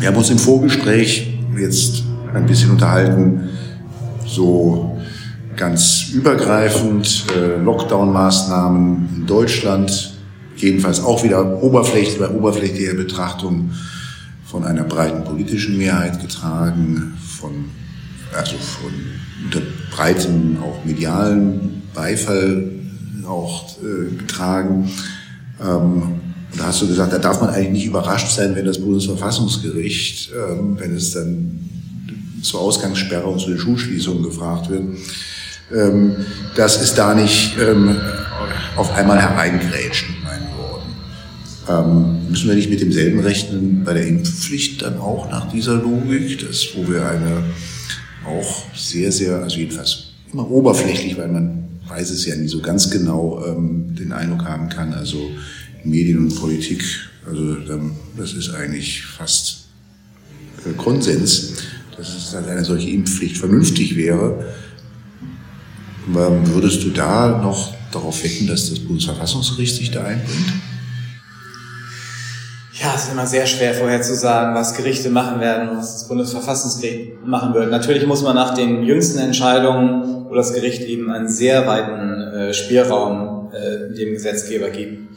Wir 0.00 0.08
haben 0.08 0.16
uns 0.16 0.30
im 0.30 0.38
Vorgespräch 0.38 1.38
jetzt 1.56 2.02
ein 2.34 2.46
bisschen 2.46 2.72
unterhalten, 2.72 3.50
so 4.26 4.98
ganz 5.56 6.10
übergreifend, 6.12 7.26
äh, 7.36 7.56
Lockdown-Maßnahmen 7.60 9.08
in 9.16 9.26
Deutschland, 9.26 10.17
jedenfalls 10.60 11.00
auch 11.00 11.24
wieder 11.24 11.62
oberflächlich, 11.62 12.18
bei 12.18 12.28
oberflächlicher 12.28 12.94
Betrachtung 12.94 13.70
von 14.44 14.64
einer 14.64 14.84
breiten 14.84 15.24
politischen 15.24 15.78
Mehrheit 15.78 16.20
getragen, 16.20 17.14
von 17.38 17.66
also 18.36 18.56
von 18.56 18.92
unter 19.44 19.60
breitem 19.90 20.58
auch 20.62 20.84
medialen 20.84 21.82
Beifall 21.94 22.70
auch 23.26 23.76
äh, 23.82 24.16
getragen. 24.16 24.90
Ähm, 25.60 26.20
da 26.56 26.66
hast 26.66 26.82
du 26.82 26.88
gesagt, 26.88 27.12
da 27.12 27.18
darf 27.18 27.40
man 27.40 27.50
eigentlich 27.50 27.72
nicht 27.72 27.86
überrascht 27.86 28.34
sein, 28.34 28.54
wenn 28.54 28.64
das 28.64 28.78
Bundesverfassungsgericht, 28.78 30.30
ähm, 30.32 30.78
wenn 30.78 30.94
es 30.94 31.12
dann 31.12 31.60
zur 32.42 32.60
Ausgangssperre 32.60 33.26
und 33.26 33.40
zu 33.40 33.50
den 33.50 33.58
Schulschließungen 33.58 34.22
gefragt 34.22 34.70
wird, 34.70 34.84
ähm, 35.74 36.16
das 36.56 36.80
ist 36.80 36.96
da 36.96 37.14
nicht 37.14 37.56
ähm, 37.60 37.96
auf 38.76 38.94
einmal 38.94 39.20
hereingrätschen. 39.20 40.16
Ähm, 41.68 42.28
müssen 42.30 42.48
wir 42.48 42.54
nicht 42.54 42.70
mit 42.70 42.80
demselben 42.80 43.20
rechnen 43.20 43.84
bei 43.84 43.94
der 43.94 44.06
Impfpflicht 44.06 44.82
dann 44.82 44.98
auch 44.98 45.30
nach 45.30 45.50
dieser 45.52 45.74
Logik, 45.74 46.40
dass, 46.46 46.68
wo 46.74 46.88
wir 46.88 47.06
eine 47.06 47.44
auch 48.26 48.64
sehr, 48.74 49.12
sehr, 49.12 49.42
also 49.42 49.58
jedenfalls 49.58 50.04
immer 50.32 50.50
oberflächlich, 50.50 51.16
weil 51.16 51.28
man 51.28 51.68
weiß 51.88 52.10
es 52.10 52.26
ja 52.26 52.36
nie 52.36 52.48
so 52.48 52.60
ganz 52.60 52.90
genau, 52.90 53.44
ähm, 53.46 53.94
den 53.94 54.12
Eindruck 54.12 54.44
haben 54.44 54.68
kann, 54.68 54.92
also 54.92 55.30
Medien 55.84 56.18
und 56.18 56.34
Politik, 56.34 56.82
also 57.26 57.56
ähm, 57.70 57.92
das 58.16 58.32
ist 58.32 58.50
eigentlich 58.54 59.04
fast 59.04 59.68
äh, 60.66 60.72
Konsens, 60.76 61.54
dass 61.96 62.08
es 62.08 62.30
dass 62.30 62.46
eine 62.46 62.64
solche 62.64 62.90
Impfpflicht 62.90 63.36
vernünftig 63.36 63.96
wäre. 63.96 64.44
Würdest 66.06 66.82
du 66.84 66.90
da 66.90 67.42
noch 67.42 67.74
darauf 67.92 68.24
wecken, 68.24 68.46
dass 68.46 68.70
das 68.70 68.78
Bundesverfassungsgericht 68.78 69.76
sich 69.76 69.90
da 69.90 70.04
einbringt? 70.04 70.52
Ja, 72.80 72.92
es 72.94 73.04
ist 73.04 73.12
immer 73.12 73.26
sehr 73.26 73.46
schwer 73.46 73.74
vorherzusagen, 73.74 74.54
was 74.54 74.74
Gerichte 74.74 75.10
machen 75.10 75.40
werden 75.40 75.68
und 75.68 75.78
was 75.78 75.94
das 75.94 76.08
Bundesverfassungsgericht 76.08 77.24
machen 77.24 77.52
wird. 77.52 77.72
Natürlich 77.72 78.06
muss 78.06 78.22
man 78.22 78.36
nach 78.36 78.54
den 78.54 78.84
jüngsten 78.84 79.18
Entscheidungen, 79.18 80.26
wo 80.28 80.34
das 80.34 80.54
Gericht 80.54 80.82
eben 80.82 81.10
einen 81.10 81.28
sehr 81.28 81.66
weiten 81.66 82.20
äh, 82.20 82.54
Spielraum 82.54 83.50
äh, 83.52 83.96
dem 83.96 84.12
Gesetzgeber 84.12 84.70
gibt, 84.70 85.10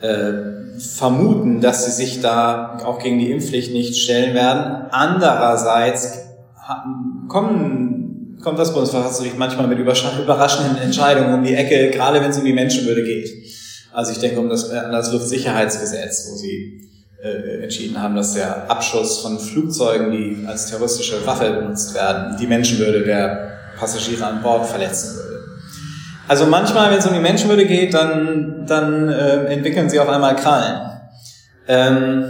äh, 0.00 0.78
vermuten, 0.78 1.60
dass 1.60 1.86
sie 1.86 1.90
sich 1.90 2.20
da 2.20 2.78
auch 2.84 3.00
gegen 3.00 3.18
die 3.18 3.32
Impfpflicht 3.32 3.72
nicht 3.72 3.96
stellen 3.96 4.34
werden. 4.34 4.86
Andererseits 4.92 6.20
kommen, 7.26 8.38
kommt 8.44 8.60
das 8.60 8.72
Bundesverfassungsgericht 8.72 9.38
manchmal 9.38 9.66
mit 9.66 9.80
überraschenden 9.80 10.76
Entscheidungen 10.76 11.34
um 11.34 11.42
die 11.42 11.54
Ecke, 11.54 11.90
gerade 11.90 12.20
wenn 12.20 12.30
es 12.30 12.38
um 12.38 12.44
die 12.44 12.52
Menschenwürde 12.52 13.02
geht. 13.02 13.28
Also 13.92 14.12
ich 14.12 14.18
denke 14.18 14.38
um 14.38 14.48
das, 14.48 14.70
an 14.70 14.92
das 14.92 15.12
Luftsicherheitsgesetz, 15.12 16.28
wo 16.30 16.36
sie 16.36 16.78
äh, 16.80 16.91
entschieden 17.22 18.02
haben, 18.02 18.16
dass 18.16 18.34
der 18.34 18.70
Abschuss 18.70 19.20
von 19.20 19.38
Flugzeugen, 19.38 20.10
die 20.10 20.44
als 20.46 20.66
terroristische 20.66 21.24
Waffe 21.24 21.50
benutzt 21.50 21.94
werden, 21.94 22.36
die 22.40 22.46
Menschenwürde 22.46 23.04
der 23.04 23.52
Passagiere 23.78 24.26
an 24.26 24.42
Bord 24.42 24.66
verletzen 24.66 25.16
würde. 25.16 25.40
Also 26.26 26.46
manchmal, 26.46 26.90
wenn 26.90 26.98
es 26.98 27.06
um 27.06 27.14
die 27.14 27.20
Menschenwürde 27.20 27.66
geht, 27.66 27.94
dann, 27.94 28.64
dann 28.66 29.08
äh, 29.08 29.44
entwickeln 29.46 29.88
sie 29.88 30.00
auf 30.00 30.08
einmal 30.08 30.34
Krallen. 30.34 30.80
Ähm, 31.68 32.24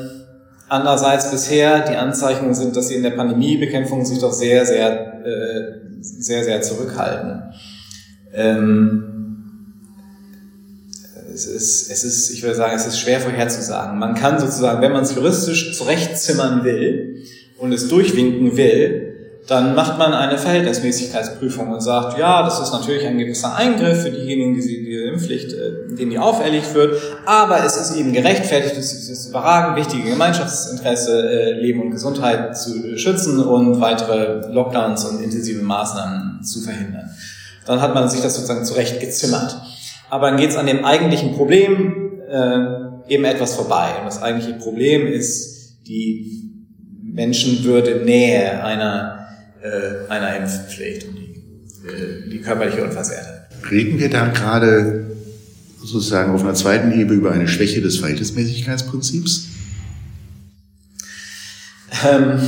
andererseits 0.69 1.31
bisher, 1.31 1.81
die 1.81 1.97
Anzeichen 1.97 2.53
sind, 2.55 2.77
dass 2.77 2.89
sie 2.89 2.97
in 2.97 3.03
der 3.03 3.11
Pandemiebekämpfung 3.11 4.05
sich 4.05 4.19
doch 4.19 4.33
sehr, 4.33 4.67
sehr, 4.67 5.25
äh, 5.25 5.63
sehr, 6.01 6.45
sehr 6.45 6.61
zurückhalten. 6.63 7.43
Ähm, 8.35 9.12
es 11.33 11.47
ist, 11.47 11.91
es 11.91 12.05
ist, 12.05 12.31
ich 12.31 12.43
würde 12.43 12.55
sagen, 12.55 12.75
es 12.75 12.87
ist 12.87 12.99
schwer 12.99 13.21
vorherzusagen. 13.21 13.99
Man 13.99 14.15
kann 14.15 14.39
sozusagen, 14.39 14.83
wenn 14.83 14.93
man 14.93 15.03
es 15.03 15.15
juristisch 15.15 15.77
zurechtzimmern 15.77 16.65
will 16.65 17.25
und 17.59 17.73
es 17.73 17.89
durchwinken 17.89 18.57
will, 18.57 19.09
dann 19.49 19.75
macht 19.75 19.99
man 19.99 20.15
eine 20.15 20.39
Verhältnismäßigkeitsprüfung 20.39 21.73
und 21.73 21.81
sagt, 21.81 22.17
ja, 22.17 22.45
das 22.45 22.61
ist 22.61 22.73
natürlich 22.73 23.05
ein 23.05 23.19
gewisser 23.19 23.57
Eingriff 23.57 24.03
für 24.03 24.11
diejenigen, 24.11 24.55
die 24.55 24.85
diese 24.85 25.03
Impfpflicht, 25.05 25.53
äh, 25.53 25.95
denen 25.97 26.13
die 26.13 26.19
auferlegt 26.19 26.73
wird, 26.75 27.01
aber 27.27 27.65
es 27.65 27.77
ist 27.77 27.97
eben 27.97 28.13
gerechtfertigt, 28.13 28.77
es 28.77 29.09
ist 29.09 29.29
überragend 29.29 29.77
wichtige 29.77 30.11
Gemeinschaftsinteresse, 30.11 31.29
äh, 31.29 31.53
Leben 31.61 31.83
und 31.83 31.91
Gesundheit 31.91 32.57
zu 32.57 32.97
schützen 32.97 33.41
und 33.41 33.81
weitere 33.81 34.47
Lockdowns 34.53 35.05
und 35.07 35.21
intensive 35.21 35.63
Maßnahmen 35.63 36.45
zu 36.45 36.61
verhindern. 36.61 37.11
Dann 37.67 37.81
hat 37.81 37.95
man 37.95 38.09
sich 38.09 38.21
das 38.21 38.35
sozusagen 38.37 38.65
zurecht 38.65 39.01
gezimmert 39.01 39.57
aber 40.13 40.29
dann 40.29 40.39
geht 40.39 40.51
es 40.51 40.57
an 40.57 40.67
dem 40.67 40.85
eigentlichen 40.85 41.33
Problem 41.33 42.21
äh, 42.29 43.15
eben 43.15 43.25
etwas 43.25 43.55
vorbei. 43.55 43.93
Und 43.99 44.05
das 44.05 44.21
eigentliche 44.21 44.59
Problem 44.59 45.07
ist 45.07 45.79
die 45.87 46.53
Menschenwürde 47.03 48.05
Nähe 48.05 48.63
einer, 48.63 49.27
äh, 49.63 50.11
einer 50.11 50.37
Impfpflicht 50.37 51.09
und 51.09 51.17
die, 51.17 51.89
äh, 51.89 52.29
die 52.31 52.43
körperliche 52.43 52.85
Unversehrtheit. 52.85 53.49
Reden 53.71 53.99
wir 53.99 54.11
da 54.11 54.29
gerade 54.29 55.17
sozusagen 55.81 56.35
auf 56.35 56.43
einer 56.43 56.53
zweiten 56.53 56.93
Ebene 56.93 57.17
über 57.17 57.33
eine 57.33 57.49
Schwäche 57.49 57.81
des 57.81 57.97
Verhältnismäßigkeitsprinzips? 57.97 59.47
Ähm, 62.07 62.39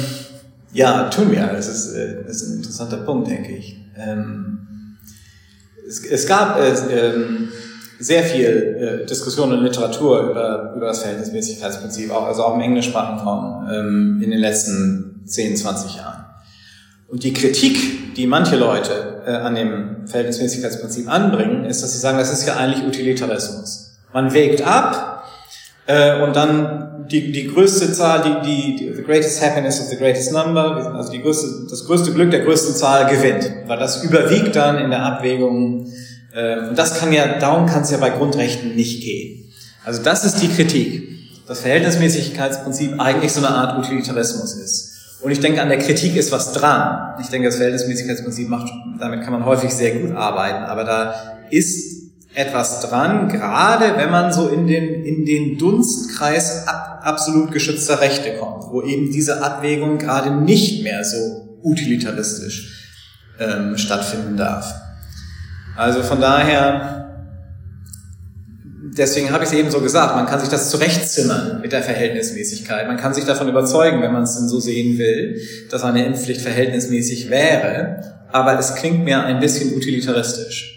ja, 0.74 1.08
tun 1.08 1.32
wir. 1.32 1.46
Das 1.46 1.68
ist, 1.68 1.94
äh, 1.94 2.24
das 2.26 2.42
ist 2.42 2.50
ein 2.50 2.56
interessanter 2.58 2.98
Punkt, 2.98 3.30
denke 3.30 3.56
ich. 3.56 3.78
Ähm, 3.96 4.73
es, 5.86 6.04
es 6.04 6.26
gab 6.26 6.58
äh, 6.58 6.70
äh, 6.70 7.14
sehr 7.98 8.22
viel 8.24 9.02
äh, 9.02 9.06
Diskussion 9.06 9.52
und 9.52 9.62
Literatur 9.62 10.30
über, 10.30 10.74
über 10.76 10.86
das 10.86 11.00
Verhältnismäßigkeitsprinzip, 11.00 12.10
auch, 12.10 12.26
also 12.26 12.44
auch 12.44 12.54
im 12.54 12.60
englischsprachigen 12.60 13.20
Raum 13.20 13.68
ähm, 13.70 14.20
in 14.22 14.30
den 14.30 14.40
letzten 14.40 15.22
10, 15.26 15.56
20 15.56 15.96
Jahren. 15.96 16.24
Und 17.08 17.22
die 17.22 17.32
Kritik, 17.32 18.14
die 18.14 18.26
manche 18.26 18.56
Leute 18.56 19.22
äh, 19.26 19.30
an 19.30 19.54
dem 19.54 20.06
Verhältnismäßigkeitsprinzip 20.06 21.08
anbringen, 21.08 21.64
ist, 21.64 21.82
dass 21.82 21.92
sie 21.92 21.98
sagen, 21.98 22.18
das 22.18 22.32
ist 22.32 22.46
ja 22.46 22.56
eigentlich 22.56 22.84
Utilitarismus. 22.84 23.92
Man 24.12 24.32
wägt 24.34 24.62
ab 24.66 25.13
äh, 25.86 26.22
und 26.22 26.34
dann 26.34 27.06
die, 27.10 27.32
die 27.32 27.48
größte 27.48 27.92
Zahl, 27.92 28.22
die, 28.22 28.46
die, 28.46 28.76
die, 28.76 28.94
the 28.94 29.02
greatest 29.02 29.42
happiness 29.42 29.80
of 29.80 29.88
the 29.88 29.96
greatest 29.96 30.32
number, 30.32 30.94
also 30.94 31.12
die 31.12 31.20
größte, 31.20 31.66
das 31.68 31.84
größte 31.84 32.12
Glück 32.12 32.30
der 32.30 32.40
größten 32.40 32.74
Zahl 32.74 33.06
gewinnt, 33.14 33.50
weil 33.66 33.78
das 33.78 34.02
überwiegt 34.02 34.56
dann 34.56 34.78
in 34.78 34.90
der 34.90 35.02
Abwägung. 35.02 35.86
Äh, 36.34 36.68
und 36.68 36.78
das 36.78 36.98
kann 36.98 37.12
ja, 37.12 37.38
darum 37.38 37.66
kann 37.66 37.82
es 37.82 37.90
ja 37.90 37.98
bei 37.98 38.10
Grundrechten 38.10 38.74
nicht 38.74 39.02
gehen. 39.02 39.52
Also 39.84 40.02
das 40.02 40.24
ist 40.24 40.40
die 40.40 40.48
Kritik, 40.48 41.08
dass 41.46 41.60
Verhältnismäßigkeitsprinzip 41.60 42.98
eigentlich 42.98 43.32
so 43.32 43.44
eine 43.44 43.54
Art 43.54 43.78
Utilitarismus 43.78 44.54
ist. 44.54 45.20
Und 45.20 45.30
ich 45.30 45.40
denke, 45.40 45.60
an 45.60 45.68
der 45.68 45.78
Kritik 45.78 46.16
ist 46.16 46.32
was 46.32 46.52
dran. 46.52 47.14
Ich 47.20 47.28
denke, 47.28 47.48
das 47.48 47.56
Verhältnismäßigkeitsprinzip 47.56 48.48
macht, 48.48 48.70
damit 48.98 49.22
kann 49.22 49.32
man 49.32 49.44
häufig 49.44 49.70
sehr 49.72 49.98
gut 49.98 50.16
arbeiten, 50.16 50.64
aber 50.64 50.84
da 50.84 51.14
ist 51.50 51.93
etwas 52.34 52.80
dran, 52.80 53.28
gerade 53.28 53.96
wenn 53.96 54.10
man 54.10 54.32
so 54.32 54.48
in 54.48 54.66
den, 54.66 55.04
in 55.04 55.24
den 55.24 55.56
Dunstkreis 55.56 56.66
ab, 56.66 57.00
absolut 57.02 57.52
geschützter 57.52 58.00
Rechte 58.00 58.36
kommt, 58.38 58.64
wo 58.70 58.82
eben 58.82 59.10
diese 59.12 59.42
Abwägung 59.42 59.98
gerade 59.98 60.34
nicht 60.34 60.82
mehr 60.82 61.04
so 61.04 61.58
utilitaristisch 61.62 62.90
ähm, 63.38 63.78
stattfinden 63.78 64.36
darf. 64.36 64.74
Also 65.76 66.02
von 66.02 66.20
daher, 66.20 67.08
deswegen 68.96 69.30
habe 69.30 69.44
ich 69.44 69.50
es 69.50 69.56
eben 69.56 69.70
so 69.70 69.80
gesagt, 69.80 70.16
man 70.16 70.26
kann 70.26 70.40
sich 70.40 70.48
das 70.48 70.70
zurechtzimmern 70.70 71.60
mit 71.60 71.72
der 71.72 71.82
Verhältnismäßigkeit. 71.82 72.88
Man 72.88 72.96
kann 72.96 73.14
sich 73.14 73.24
davon 73.24 73.48
überzeugen, 73.48 74.02
wenn 74.02 74.12
man 74.12 74.24
es 74.24 74.36
denn 74.36 74.48
so 74.48 74.58
sehen 74.58 74.98
will, 74.98 75.40
dass 75.70 75.84
eine 75.84 76.04
Impfpflicht 76.04 76.40
verhältnismäßig 76.40 77.30
wäre. 77.30 78.26
Aber 78.32 78.58
es 78.58 78.74
klingt 78.74 79.04
mir 79.04 79.22
ein 79.22 79.38
bisschen 79.38 79.74
utilitaristisch. 79.76 80.73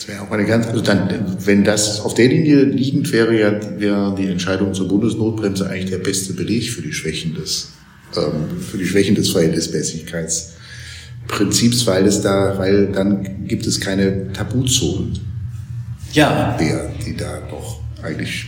Das 0.00 0.08
wäre 0.08 0.22
auch 0.22 0.30
eine 0.30 0.46
ganz, 0.46 0.66
also 0.66 0.80
dann, 0.80 1.36
wenn 1.44 1.62
das 1.62 2.00
auf 2.00 2.14
der 2.14 2.28
Linie 2.28 2.62
liegend 2.62 3.12
wäre, 3.12 3.38
ja, 3.38 3.60
wäre 3.78 4.14
die 4.16 4.28
Entscheidung 4.28 4.72
zur 4.72 4.88
Bundesnotbremse 4.88 5.68
eigentlich 5.68 5.90
der 5.90 5.98
beste 5.98 6.32
Beleg 6.32 6.70
für 6.70 6.80
die 6.80 6.94
Schwächen 6.94 7.34
des, 7.34 7.72
ähm, 8.16 8.62
für 8.62 8.78
die 8.78 8.86
Schwächen 8.86 9.14
des 9.14 9.28
Verhältnismäßigkeitsprinzips, 9.28 11.86
weil 11.86 12.06
es 12.06 12.22
da, 12.22 12.56
weil 12.56 12.86
dann 12.86 13.46
gibt 13.46 13.66
es 13.66 13.78
keine 13.78 14.32
Tabuzonen 14.32 15.18
ja. 16.14 16.56
der, 16.58 16.92
die 17.04 17.14
da 17.14 17.42
doch 17.50 17.80
eigentlich 18.02 18.46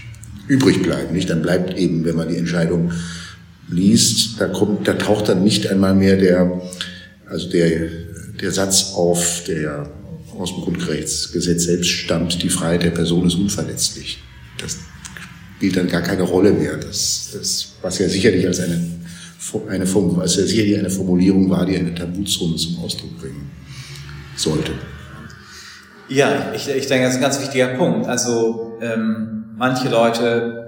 übrig 0.48 0.82
bleiben. 0.82 1.12
Nicht? 1.12 1.28
Dann 1.28 1.42
bleibt 1.42 1.76
eben, 1.76 2.06
wenn 2.06 2.16
man 2.16 2.30
die 2.30 2.38
Entscheidung 2.38 2.92
liest, 3.68 4.40
da 4.40 4.48
kommt, 4.48 4.88
da 4.88 4.94
taucht 4.94 5.28
dann 5.28 5.44
nicht 5.44 5.66
einmal 5.66 5.94
mehr 5.94 6.16
der, 6.16 6.62
also 7.28 7.50
der, 7.50 7.90
der 8.40 8.52
Satz 8.52 8.94
auf, 8.94 9.44
der 9.46 9.90
aus 10.38 10.54
dem 10.54 10.62
Grundrechtsgesetz 10.62 11.64
selbst 11.64 11.90
stammt, 11.90 12.42
die 12.42 12.48
Freiheit 12.48 12.82
der 12.82 12.90
Person 12.90 13.26
ist 13.26 13.34
unverletzlich. 13.34 14.18
Das 14.58 14.78
spielt 15.56 15.76
dann 15.76 15.88
gar 15.88 16.02
keine 16.02 16.22
Rolle 16.22 16.52
mehr. 16.52 16.76
Das, 16.76 17.30
das 17.32 17.74
was 17.82 17.98
ja 17.98 18.08
sicherlich 18.08 18.46
als 18.46 18.60
eine, 18.60 18.80
eine, 19.68 19.94
was 19.94 20.36
ja 20.36 20.44
sicherlich 20.44 20.78
eine 20.78 20.90
Formulierung 20.90 21.48
war, 21.50 21.66
die 21.66 21.76
eine 21.76 21.94
Tabuzone 21.94 22.56
zum 22.56 22.78
Ausdruck 22.78 23.18
bringen 23.18 23.50
sollte. 24.36 24.72
Ja, 26.08 26.52
ich, 26.54 26.68
ich 26.68 26.86
denke, 26.86 27.04
das 27.04 27.12
ist 27.12 27.18
ein 27.18 27.22
ganz 27.22 27.40
wichtiger 27.40 27.68
Punkt. 27.68 28.06
Also 28.06 28.78
ähm, 28.82 29.44
manche 29.56 29.88
Leute 29.88 30.62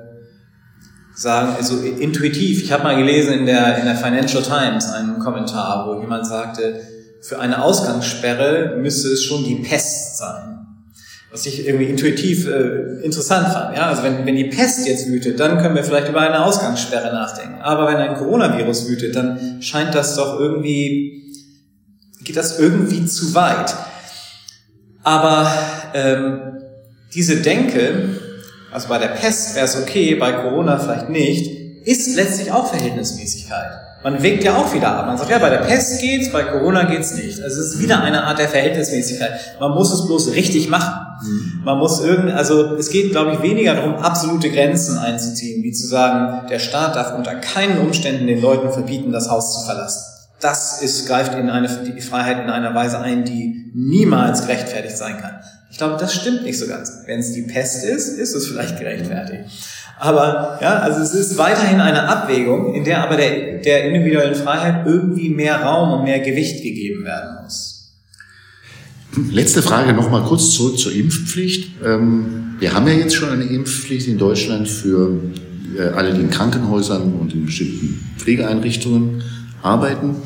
sagen, 1.15 1.55
also 1.57 1.81
intuitiv, 1.81 2.63
ich 2.63 2.73
habe 2.73 2.85
mal 2.85 2.97
gelesen 2.97 3.41
in 3.41 3.47
der, 3.47 3.79
in 3.79 3.85
der 3.85 3.97
Financial 3.97 4.43
Times 4.43 4.87
einen 4.91 5.19
Kommentar, 5.19 5.87
wo 5.89 6.01
jemand 6.01 6.27
sagte, 6.27 6.81
für 7.25 7.39
eine 7.39 7.63
Ausgangssperre 7.63 8.77
müsste 8.77 9.09
es 9.09 9.25
schon 9.25 9.45
die 9.45 9.55
Pest 9.57 10.19
sein. 10.19 10.67
Was 11.33 11.47
ich 11.47 11.67
irgendwie 11.67 11.87
intuitiv 11.87 12.47
äh, 12.47 13.03
interessant 13.03 13.49
fand. 13.49 13.75
Ja? 13.77 13.87
Also 13.87 14.03
wenn, 14.03 14.27
wenn 14.27 14.37
die 14.37 14.45
Pest 14.45 14.87
jetzt 14.87 15.09
wütet, 15.09 15.41
dann 15.41 15.57
können 15.59 15.75
wir 15.75 15.83
vielleicht 15.83 16.11
über 16.11 16.21
eine 16.21 16.45
Ausgangssperre 16.45 17.15
nachdenken. 17.15 17.63
Aber 17.63 17.89
wenn 17.89 17.97
ein 17.97 18.15
Coronavirus 18.15 18.89
wütet, 18.89 19.17
dann 19.17 19.63
scheint 19.63 19.95
das 19.95 20.17
doch 20.17 20.39
irgendwie, 20.39 21.33
geht 22.23 22.37
das 22.37 22.59
irgendwie 22.59 23.07
zu 23.07 23.35
weit. 23.35 23.75
Aber 25.03 25.51
ähm, 25.95 26.63
diese 27.15 27.37
Denke, 27.37 28.21
also 28.71 28.89
bei 28.89 28.99
der 28.99 29.09
Pest 29.09 29.55
wäre 29.55 29.65
es 29.65 29.81
okay, 29.81 30.15
bei 30.17 30.33
Corona 30.33 30.79
vielleicht 30.79 31.09
nicht, 31.09 31.51
ist 31.87 32.15
letztlich 32.17 32.53
auch 32.53 32.69
Verhältnismäßigkeit. 32.69 33.84
Man 34.05 34.23
wägt 34.23 34.45
ja 34.45 34.57
auch 34.57 34.73
wieder 34.73 34.89
ab. 34.89 35.07
Man 35.07 35.19
sagt, 35.19 35.31
ja, 35.31 35.39
bei 35.39 35.51
der 35.51 35.59
Pest 35.59 36.01
geht's, 36.01 36.31
bei 36.31 36.45
Corona 36.45 36.85
geht's 36.85 37.15
nicht. 37.15 37.43
Also 37.43 37.61
es 37.61 37.75
ist 37.75 37.83
wieder 37.83 38.01
eine 38.03 38.23
Art 38.25 38.39
der 38.39 38.49
Verhältnismäßigkeit. 38.49 39.33
Man 39.59 39.73
muss 39.73 39.93
es 39.93 40.07
bloß 40.07 40.35
richtig 40.35 40.69
machen. 40.69 40.95
Mhm. 41.23 41.63
Man 41.65 41.79
muss 41.79 42.01
irgend, 42.01 42.31
also 42.33 42.77
es 42.77 42.91
geht, 42.91 43.11
glaube 43.11 43.33
ich, 43.33 43.43
weniger 43.43 43.75
darum, 43.75 43.97
absolute 43.97 44.51
Grenzen 44.51 44.99
einzuziehen, 44.99 45.65
wie 45.65 45.73
zu 45.73 45.87
sagen, 45.87 46.47
der 46.49 46.61
Staat 46.61 46.95
darf 46.95 47.17
unter 47.17 47.35
keinen 47.35 47.79
Umständen 47.79 48.27
den 48.27 48.41
Leuten 48.41 48.71
verbieten, 48.71 49.11
das 49.11 49.31
Haus 49.31 49.59
zu 49.59 49.67
verlassen 49.67 50.15
das 50.45 50.83
ist, 50.83 51.07
greift 51.07 51.35
in 51.35 51.49
eine, 51.49 51.69
die 51.69 52.01
Freiheit 52.03 52.45
in 52.45 52.51
einer 52.51 52.75
Weise 52.75 53.01
ein, 53.01 53.25
die 53.25 53.71
niemals 53.75 54.43
gerechtfertigt 54.43 54.97
sein 54.97 55.19
kann. 55.19 55.41
Ich 55.71 55.79
glaube, 55.79 55.97
das 55.99 56.15
stimmt 56.15 56.45
nicht 56.45 56.59
so 56.59 56.67
ganz. 56.67 56.93
Wenn 57.07 57.19
es 57.19 57.33
die 57.33 57.43
Pest 57.43 57.85
ist, 57.85 58.09
ist 58.09 58.35
es 58.35 58.47
vielleicht 58.47 58.79
gerechtfertigt. 58.79 59.51
Aber 59.99 60.59
ja, 60.61 60.79
also 60.81 61.01
es 61.01 61.15
ist 61.15 61.39
weiterhin 61.39 61.81
eine 61.81 62.09
Abwägung, 62.09 62.75
in 62.75 62.85
der 62.85 63.05
aber 63.05 63.17
der, 63.17 63.59
der 63.59 63.85
individuellen 63.85 64.35
Freiheit 64.35 64.87
irgendwie 64.87 65.31
mehr 65.31 65.63
Raum 65.63 65.99
und 65.99 66.05
mehr 66.05 66.21
Gewicht 66.21 66.63
gegeben 66.63 67.05
werden 67.05 67.45
muss. 67.45 67.93
Letzte 69.31 69.63
Frage 69.63 69.93
nochmal 69.93 70.23
kurz 70.25 70.51
zurück 70.51 70.79
zur 70.79 70.93
Impfpflicht. 70.93 71.71
Ähm, 71.85 72.57
wir 72.59 72.73
haben 72.73 72.87
ja 72.89 72.95
jetzt 72.95 73.15
schon 73.15 73.31
eine 73.31 73.45
Impfpflicht 73.45 74.09
in 74.09 74.19
Deutschland 74.19 74.69
für 74.69 75.21
äh, 75.77 75.83
alle, 75.83 76.13
die 76.15 76.21
in 76.21 76.31
Krankenhäusern 76.31 77.15
und 77.15 77.33
in 77.33 77.47
bestimmten 77.47 78.05
Pflegeeinrichtungen 78.19 79.23
arbeiten. 79.63 80.17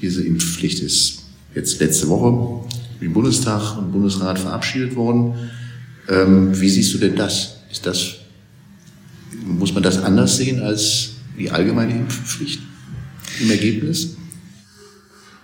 Diese 0.00 0.24
Impfpflicht 0.24 0.80
ist 0.80 1.22
jetzt 1.54 1.80
letzte 1.80 2.08
Woche 2.08 2.64
im 3.00 3.12
Bundestag 3.12 3.76
und 3.78 3.92
Bundesrat 3.92 4.38
verabschiedet 4.38 4.96
worden. 4.96 5.34
Ähm, 6.08 6.60
wie 6.60 6.68
siehst 6.68 6.94
du 6.94 6.98
denn 6.98 7.16
das? 7.16 7.56
Ist 7.70 7.86
das, 7.86 8.16
muss 9.44 9.74
man 9.74 9.82
das 9.82 10.02
anders 10.02 10.36
sehen 10.36 10.62
als 10.62 11.10
die 11.38 11.50
allgemeine 11.50 11.92
Impfpflicht 11.92 12.62
im 13.40 13.50
Ergebnis? 13.50 14.16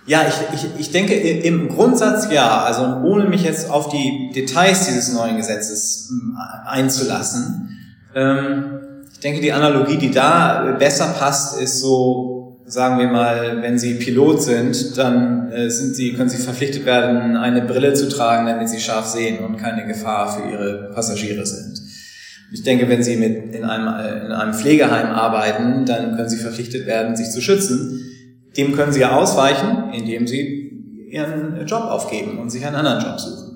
Ja, 0.05 0.25
ich, 0.27 0.35
ich, 0.55 0.69
ich 0.79 0.91
denke 0.91 1.13
im 1.13 1.69
Grundsatz 1.69 2.31
ja. 2.31 2.63
Also 2.63 3.07
ohne 3.07 3.25
mich 3.25 3.43
jetzt 3.43 3.69
auf 3.69 3.89
die 3.89 4.31
Details 4.33 4.87
dieses 4.87 5.13
neuen 5.13 5.37
Gesetzes 5.37 6.09
hm, 6.09 6.35
einzulassen. 6.65 7.77
Ähm, 8.15 8.65
ich 9.11 9.19
denke, 9.19 9.41
die 9.41 9.51
Analogie, 9.51 9.97
die 9.97 10.11
da 10.11 10.75
besser 10.79 11.13
passt, 11.19 11.61
ist 11.61 11.79
so 11.79 12.39
sagen 12.69 12.99
wir 12.99 13.07
mal, 13.07 13.61
wenn 13.61 13.79
Sie 13.79 13.95
Pilot 13.95 14.43
sind, 14.43 14.97
dann 14.97 15.51
äh, 15.51 15.69
sind 15.69 15.95
Sie, 15.95 16.13
können 16.13 16.29
Sie 16.29 16.41
verpflichtet 16.41 16.85
werden, 16.85 17.35
eine 17.35 17.63
Brille 17.63 17.93
zu 17.93 18.07
tragen, 18.07 18.45
damit 18.45 18.69
Sie 18.69 18.79
scharf 18.79 19.07
sehen 19.07 19.43
und 19.43 19.57
keine 19.57 19.87
Gefahr 19.87 20.31
für 20.31 20.49
Ihre 20.49 20.91
Passagiere 20.93 21.45
sind. 21.45 21.78
Ich 22.51 22.63
denke, 22.63 22.89
wenn 22.89 23.03
Sie 23.03 23.15
mit 23.15 23.53
in 23.53 23.63
einem, 23.63 23.87
in 24.25 24.31
einem 24.31 24.53
Pflegeheim 24.53 25.07
arbeiten, 25.07 25.85
dann 25.85 26.15
können 26.15 26.29
Sie 26.29 26.37
verpflichtet 26.37 26.87
werden, 26.87 27.15
sich 27.15 27.29
zu 27.29 27.41
schützen. 27.41 28.05
Dem 28.57 28.75
können 28.75 28.91
Sie 28.91 29.01
ja 29.01 29.15
ausweichen, 29.15 29.93
indem 29.93 30.25
Sie 30.27 31.07
Ihren 31.11 31.65
Job 31.65 31.83
aufgeben 31.83 32.39
und 32.39 32.49
sich 32.49 32.65
einen 32.65 32.75
anderen 32.75 33.01
Job 33.01 33.19
suchen. 33.19 33.49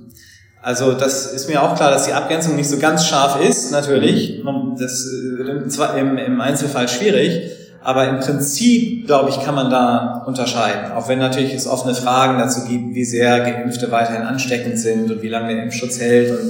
Also 0.61 0.93
das 0.93 1.33
ist 1.33 1.49
mir 1.49 1.61
auch 1.61 1.75
klar, 1.75 1.91
dass 1.91 2.05
die 2.05 2.13
Abgrenzung 2.13 2.55
nicht 2.55 2.69
so 2.69 2.77
ganz 2.77 3.05
scharf 3.05 3.41
ist, 3.41 3.71
natürlich. 3.71 4.41
Das 4.79 5.07
äh, 5.11 5.99
im, 5.99 6.17
im 6.17 6.41
Einzelfall 6.41 6.87
schwierig. 6.87 7.51
Aber 7.83 8.07
im 8.07 8.19
Prinzip, 8.19 9.05
glaube 9.05 9.29
ich, 9.29 9.43
kann 9.43 9.55
man 9.55 9.69
da 9.69 10.23
unterscheiden. 10.25 10.93
Auch 10.93 11.09
wenn 11.09 11.19
natürlich 11.19 11.53
es 11.53 11.67
offene 11.67 11.93
Fragen 11.93 12.39
dazu 12.39 12.65
gibt, 12.65 12.95
wie 12.95 13.03
sehr 13.03 13.41
Geimpfte 13.41 13.91
weiterhin 13.91 14.21
ansteckend 14.21 14.79
sind 14.79 15.11
und 15.11 15.21
wie 15.21 15.27
lange 15.27 15.53
der 15.53 15.63
Impfschutz 15.63 15.99
hält. 15.99 16.31
Und 16.31 16.49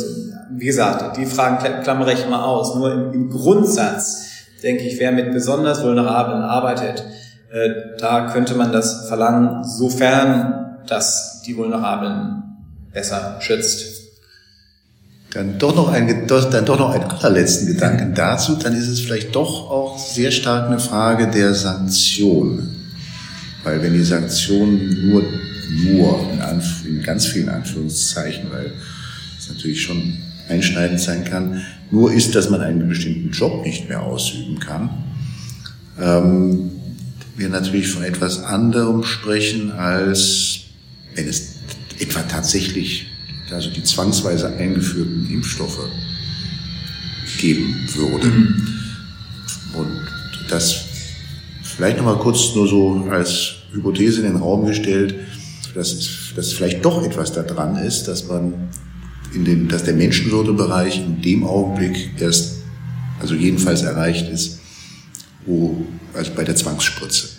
wie 0.58 0.66
gesagt, 0.66 1.18
die 1.18 1.26
Fragen 1.26 1.84
klammere 1.84 2.14
ich 2.14 2.26
immer 2.26 2.46
aus. 2.46 2.76
Nur 2.76 2.92
im, 2.92 3.14
im 3.14 3.30
Grundsatz, 3.30 4.28
denke 4.62 4.84
ich, 4.84 5.00
wer 5.00 5.12
mit 5.12 5.32
besonders 5.32 5.84
Vulnerablen 5.84 6.42
arbeitet, 6.42 7.04
äh, 7.52 7.70
da 8.00 8.32
könnte 8.32 8.56
man 8.56 8.72
das 8.72 9.08
verlangen, 9.08 9.64
sofern 9.64 10.80
das 10.88 11.42
die 11.46 11.56
Vulnerablen 11.56 12.44
besser 12.92 13.38
schützt. 13.40 14.02
Dann 15.34 15.58
doch 15.58 15.76
noch 15.76 15.92
ein, 15.92 16.28
dann 16.28 16.66
doch 16.66 16.78
noch 16.78 16.92
einen 16.92 17.10
allerletzten 17.10 17.68
Gedanken 17.68 18.14
dazu. 18.14 18.56
Dann 18.56 18.74
ist 18.74 18.88
es 18.88 19.00
vielleicht 19.00 19.36
doch 19.36 19.72
auch 19.72 19.98
sehr 19.98 20.30
stark 20.30 20.68
eine 20.68 20.80
Frage 20.80 21.28
der 21.28 21.56
Sanktion. 21.56 22.70
Weil 23.64 23.82
wenn 23.82 23.94
die 23.94 24.04
Sanktionen 24.04 25.10
nur, 25.10 25.24
nur 25.86 26.20
in, 26.32 26.88
in 26.88 27.02
ganz 27.02 27.26
vielen 27.26 27.50
Anführungszeichen, 27.50 28.52
weil 28.52 28.74
es 29.40 29.50
natürlich 29.50 29.82
schon 29.82 30.18
einschneidend 30.50 31.00
sein 31.00 31.24
kann, 31.26 31.62
nur 31.92 32.12
ist, 32.12 32.36
dass 32.36 32.50
man 32.50 32.62
einen 32.62 32.88
bestimmten 32.88 33.32
Job 33.32 33.64
nicht 33.66 33.88
mehr 33.90 34.04
ausüben 34.04 34.60
kann, 34.60 34.90
ähm, 36.00 36.72
wir 37.36 37.50
natürlich 37.50 37.88
von 37.88 38.04
etwas 38.04 38.44
anderem 38.44 39.04
sprechen, 39.04 39.72
als 39.72 40.60
wenn 41.16 41.28
es 41.28 41.56
etwa 42.00 42.22
tatsächlich 42.24 43.08
also 43.52 43.70
die 43.70 43.84
zwangsweise 43.84 44.48
eingeführten 44.48 45.30
Impfstoffe 45.30 45.88
geben 47.40 47.88
würde. 47.96 48.28
Mhm. 48.28 48.68
Und 49.74 50.02
das 50.50 50.86
vielleicht 51.64 51.98
nochmal 51.98 52.18
kurz 52.18 52.56
nur 52.56 52.68
so 52.68 53.08
als 53.10 53.56
Hypothese 53.72 54.22
in 54.22 54.28
den 54.28 54.36
Raum 54.38 54.66
gestellt, 54.66 55.16
dass, 55.74 56.10
dass 56.36 56.54
vielleicht 56.54 56.86
doch 56.86 57.04
etwas 57.04 57.34
da 57.34 57.44
dran 57.44 57.76
ist, 57.78 58.08
dass 58.08 58.28
man 58.28 58.70
in 59.34 59.46
den, 59.46 59.68
dass 59.68 59.84
der 59.84 59.94
Menschenwürdebereich 59.94 61.00
in 61.00 61.22
dem 61.22 61.44
Augenblick 61.44 62.12
erst, 62.20 62.62
also 63.20 63.36
jedenfalls 63.36 63.84
erreicht 63.84 64.30
ist, 64.30 64.60
wo 65.46 65.86
also 66.14 66.32
bei 66.36 66.44
der 66.44 66.56
Zwangsspritze. 66.56 67.30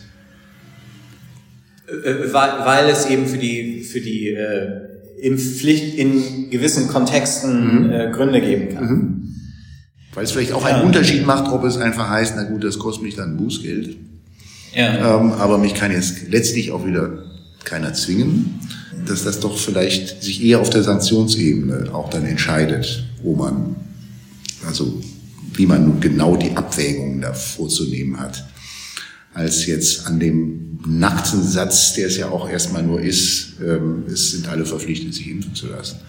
Äh, 1.86 2.32
weil, 2.32 2.64
weil 2.64 2.88
es 2.88 3.06
eben 3.06 3.26
für 3.26 3.38
die, 3.38 3.82
für 3.82 4.00
die 4.00 4.28
äh, 4.28 4.94
Impfpflicht 5.20 5.94
in 5.94 6.50
gewissen 6.50 6.88
Kontexten 6.88 7.86
mhm. 7.86 7.92
äh, 7.92 8.10
Gründe 8.10 8.40
geben 8.40 8.74
kann. 8.74 8.86
Mhm. 8.86 9.20
Weil 10.12 10.24
es 10.24 10.32
vielleicht 10.32 10.52
auch 10.52 10.64
einen 10.64 10.82
Unterschied 10.82 11.26
macht, 11.26 11.50
ob 11.52 11.64
es 11.64 11.76
einfach 11.76 12.08
heißt, 12.08 12.34
na 12.36 12.44
gut, 12.44 12.62
das 12.62 12.78
kostet 12.78 13.04
mich 13.04 13.16
dann 13.16 13.36
Bußgeld. 13.36 13.96
Ja. 14.74 15.20
Ähm, 15.20 15.32
aber 15.32 15.58
mich 15.58 15.74
kann 15.74 15.92
jetzt 15.92 16.28
letztlich 16.28 16.70
auch 16.72 16.86
wieder 16.86 17.23
keiner 17.64 17.94
zwingen, 17.94 18.60
dass 19.06 19.24
das 19.24 19.40
doch 19.40 19.58
vielleicht 19.58 20.22
sich 20.22 20.42
eher 20.42 20.60
auf 20.60 20.70
der 20.70 20.82
Sanktionsebene 20.82 21.94
auch 21.94 22.10
dann 22.10 22.24
entscheidet, 22.24 23.04
wo 23.22 23.34
man, 23.34 23.76
also 24.66 25.02
wie 25.54 25.66
man 25.66 25.86
nun 25.86 26.00
genau 26.00 26.36
die 26.36 26.56
Abwägungen 26.56 27.20
da 27.20 27.32
vorzunehmen 27.32 28.20
hat, 28.20 28.44
als 29.32 29.66
jetzt 29.66 30.06
an 30.06 30.20
dem 30.20 30.78
nackten 30.86 31.42
Satz, 31.42 31.94
der 31.94 32.06
es 32.08 32.16
ja 32.16 32.28
auch 32.28 32.48
erstmal 32.48 32.82
nur 32.82 33.00
ist, 33.00 33.54
ähm, 33.60 34.04
es 34.12 34.32
sind 34.32 34.48
alle 34.48 34.64
verpflichtet, 34.66 35.14
sich 35.14 35.28
impfen 35.28 35.54
zu 35.54 35.68
lassen. 35.68 36.00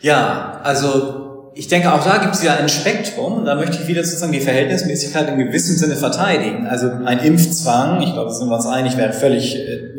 Ja, 0.00 0.60
also 0.62 1.50
ich 1.54 1.68
denke, 1.68 1.92
auch 1.92 2.04
da 2.04 2.18
gibt 2.18 2.34
es 2.34 2.42
ja 2.42 2.56
ein 2.56 2.68
Spektrum. 2.68 3.44
Da 3.44 3.54
möchte 3.54 3.78
ich 3.80 3.86
wieder 3.86 4.02
sozusagen 4.02 4.32
die 4.32 4.40
Verhältnismäßigkeit 4.40 5.28
in 5.28 5.38
gewissem 5.38 5.76
Sinne 5.76 5.96
verteidigen. 5.96 6.66
Also 6.66 6.90
ein 7.04 7.20
Impfzwang, 7.20 8.02
ich 8.02 8.12
glaube, 8.12 8.30
da 8.30 8.34
sind 8.34 8.48
wir 8.48 8.56
uns 8.56 8.66
einig, 8.66 8.96
wäre 8.96 9.12
völlig 9.12 9.56
äh, 9.56 9.93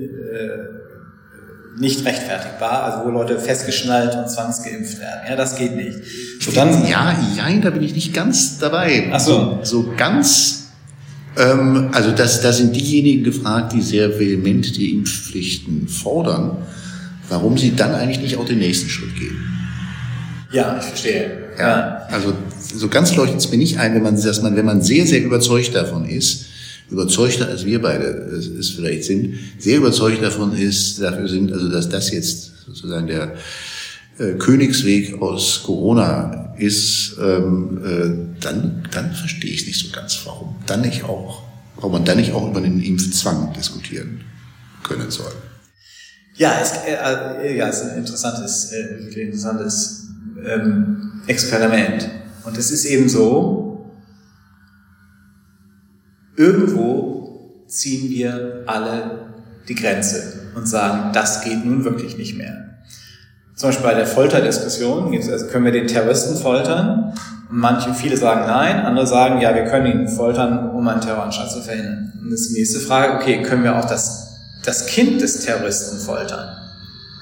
nicht 1.77 2.05
rechtfertigbar. 2.05 2.83
Also 2.83 3.05
wo 3.05 3.09
Leute 3.11 3.39
festgeschnallt 3.39 4.15
und 4.15 4.29
zwangsgeimpft 4.29 4.99
werden. 4.99 5.21
Ja, 5.29 5.35
das 5.35 5.55
geht 5.57 5.75
nicht. 5.75 5.99
So 6.39 6.51
dann, 6.51 6.87
ja, 6.87 7.15
nein, 7.37 7.61
da 7.61 7.69
bin 7.69 7.83
ich 7.83 7.93
nicht 7.93 8.13
ganz 8.13 8.59
dabei. 8.59 9.09
Ach 9.11 9.19
so. 9.19 9.59
So 9.63 9.93
ganz, 9.97 10.67
ähm, 11.37 11.89
also 11.91 12.11
das, 12.11 12.41
da 12.41 12.53
sind 12.53 12.75
diejenigen 12.75 13.23
gefragt, 13.23 13.73
die 13.73 13.81
sehr 13.81 14.19
vehement 14.19 14.75
die 14.77 14.91
Impfpflichten 14.91 15.87
fordern, 15.87 16.57
warum 17.29 17.57
sie 17.57 17.75
dann 17.75 17.93
eigentlich 17.93 18.21
nicht 18.21 18.37
auch 18.37 18.45
den 18.45 18.59
nächsten 18.59 18.89
Schritt 18.89 19.15
gehen. 19.15 19.37
Ja, 20.51 20.77
ich 20.79 20.85
verstehe. 20.85 21.45
Ja, 21.59 22.07
also 22.11 22.33
so 22.59 22.87
ganz 22.87 23.15
leuchtet 23.15 23.39
es 23.39 23.51
mir 23.51 23.57
nicht 23.57 23.79
ein, 23.79 23.95
wenn 23.95 24.03
man, 24.03 24.21
dass 24.21 24.41
man, 24.41 24.55
wenn 24.55 24.65
man 24.65 24.81
sehr, 24.81 25.05
sehr 25.05 25.23
überzeugt 25.23 25.73
davon 25.73 26.05
ist, 26.07 26.45
überzeugter 26.89 27.47
als 27.47 27.65
wir 27.65 27.81
beide 27.81 28.05
es 28.05 28.69
vielleicht 28.69 29.05
sind, 29.05 29.35
sehr 29.57 29.77
überzeugt 29.77 30.21
davon 30.21 30.55
ist, 30.55 31.01
dafür 31.01 31.27
sind, 31.27 31.51
also 31.51 31.69
dass 31.69 31.89
das 31.89 32.11
jetzt 32.11 32.65
sozusagen 32.65 33.07
der 33.07 33.35
äh, 34.17 34.33
Königsweg 34.33 35.21
aus 35.21 35.63
Corona 35.63 36.53
ist, 36.57 37.17
ähm, 37.21 37.81
äh, 37.83 38.41
dann, 38.41 38.87
dann 38.91 39.13
verstehe 39.13 39.51
ich 39.51 39.67
nicht 39.67 39.79
so 39.79 39.91
ganz, 39.91 40.21
warum 40.25 40.55
dann 40.65 40.81
nicht 40.81 41.03
auch, 41.03 41.43
warum 41.75 41.93
man 41.93 42.05
dann 42.05 42.17
nicht 42.17 42.31
auch 42.31 42.49
über 42.49 42.61
den 42.61 42.81
Impfzwang 42.81 43.53
diskutieren 43.53 44.21
können 44.83 45.11
soll. 45.11 45.31
Ja, 46.35 46.59
es, 46.61 46.71
äh, 46.85 47.47
äh 47.47 47.57
ja, 47.57 47.69
es 47.69 47.81
ist 47.81 47.91
ein 47.91 47.97
interessantes, 47.97 48.71
äh, 48.71 49.21
interessantes 49.21 50.07
ähm, 50.45 51.21
Experiment. 51.27 52.09
Und 52.43 52.57
es 52.57 52.71
ist 52.71 52.85
eben 52.85 53.09
so, 53.09 53.64
irgendwo 56.35 57.65
ziehen 57.67 58.09
wir 58.09 58.63
alle 58.65 59.25
die 59.67 59.75
Grenze 59.75 60.51
und 60.55 60.67
sagen, 60.67 61.11
das 61.13 61.43
geht 61.43 61.65
nun 61.65 61.83
wirklich 61.83 62.17
nicht 62.17 62.37
mehr. 62.37 62.65
Zum 63.55 63.69
Beispiel 63.69 63.85
bei 63.85 63.93
der 63.93 64.05
Folterdiskussion 64.05 65.15
also 65.15 65.47
können 65.47 65.65
wir 65.65 65.71
den 65.71 65.87
Terroristen 65.87 66.35
foltern. 66.35 67.13
Manche, 67.49 67.93
viele 67.93 68.17
sagen 68.17 68.41
nein, 68.47 68.85
andere 68.85 69.07
sagen, 69.07 69.39
ja, 69.39 69.55
wir 69.55 69.65
können 69.65 69.85
ihn 69.85 70.07
foltern, 70.07 70.71
um 70.71 70.87
einen 70.87 70.99
Terroranschlag 70.99 71.49
zu 71.49 71.61
verhindern. 71.61 72.11
Und 72.21 72.31
das 72.31 72.41
ist 72.41 72.49
die 72.49 72.59
nächste 72.59 72.79
Frage, 72.79 73.13
okay, 73.13 73.41
können 73.43 73.63
wir 73.63 73.77
auch 73.77 73.85
das, 73.85 74.35
das 74.63 74.87
Kind 74.87 75.21
des 75.21 75.45
Terroristen 75.45 75.99
foltern? 75.99 76.49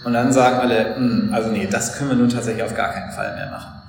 Und 0.06 0.14
dann 0.14 0.34
sagen 0.34 0.58
alle, 0.60 0.96
hm, 0.96 1.30
also 1.32 1.50
nee, 1.50 1.68
das 1.70 1.98
können 1.98 2.10
wir 2.10 2.18
nun 2.18 2.30
tatsächlich 2.30 2.64
auf 2.64 2.74
gar 2.74 2.92
keinen 2.92 3.12
Fall 3.12 3.36
mehr 3.36 3.52
machen. 3.52 3.83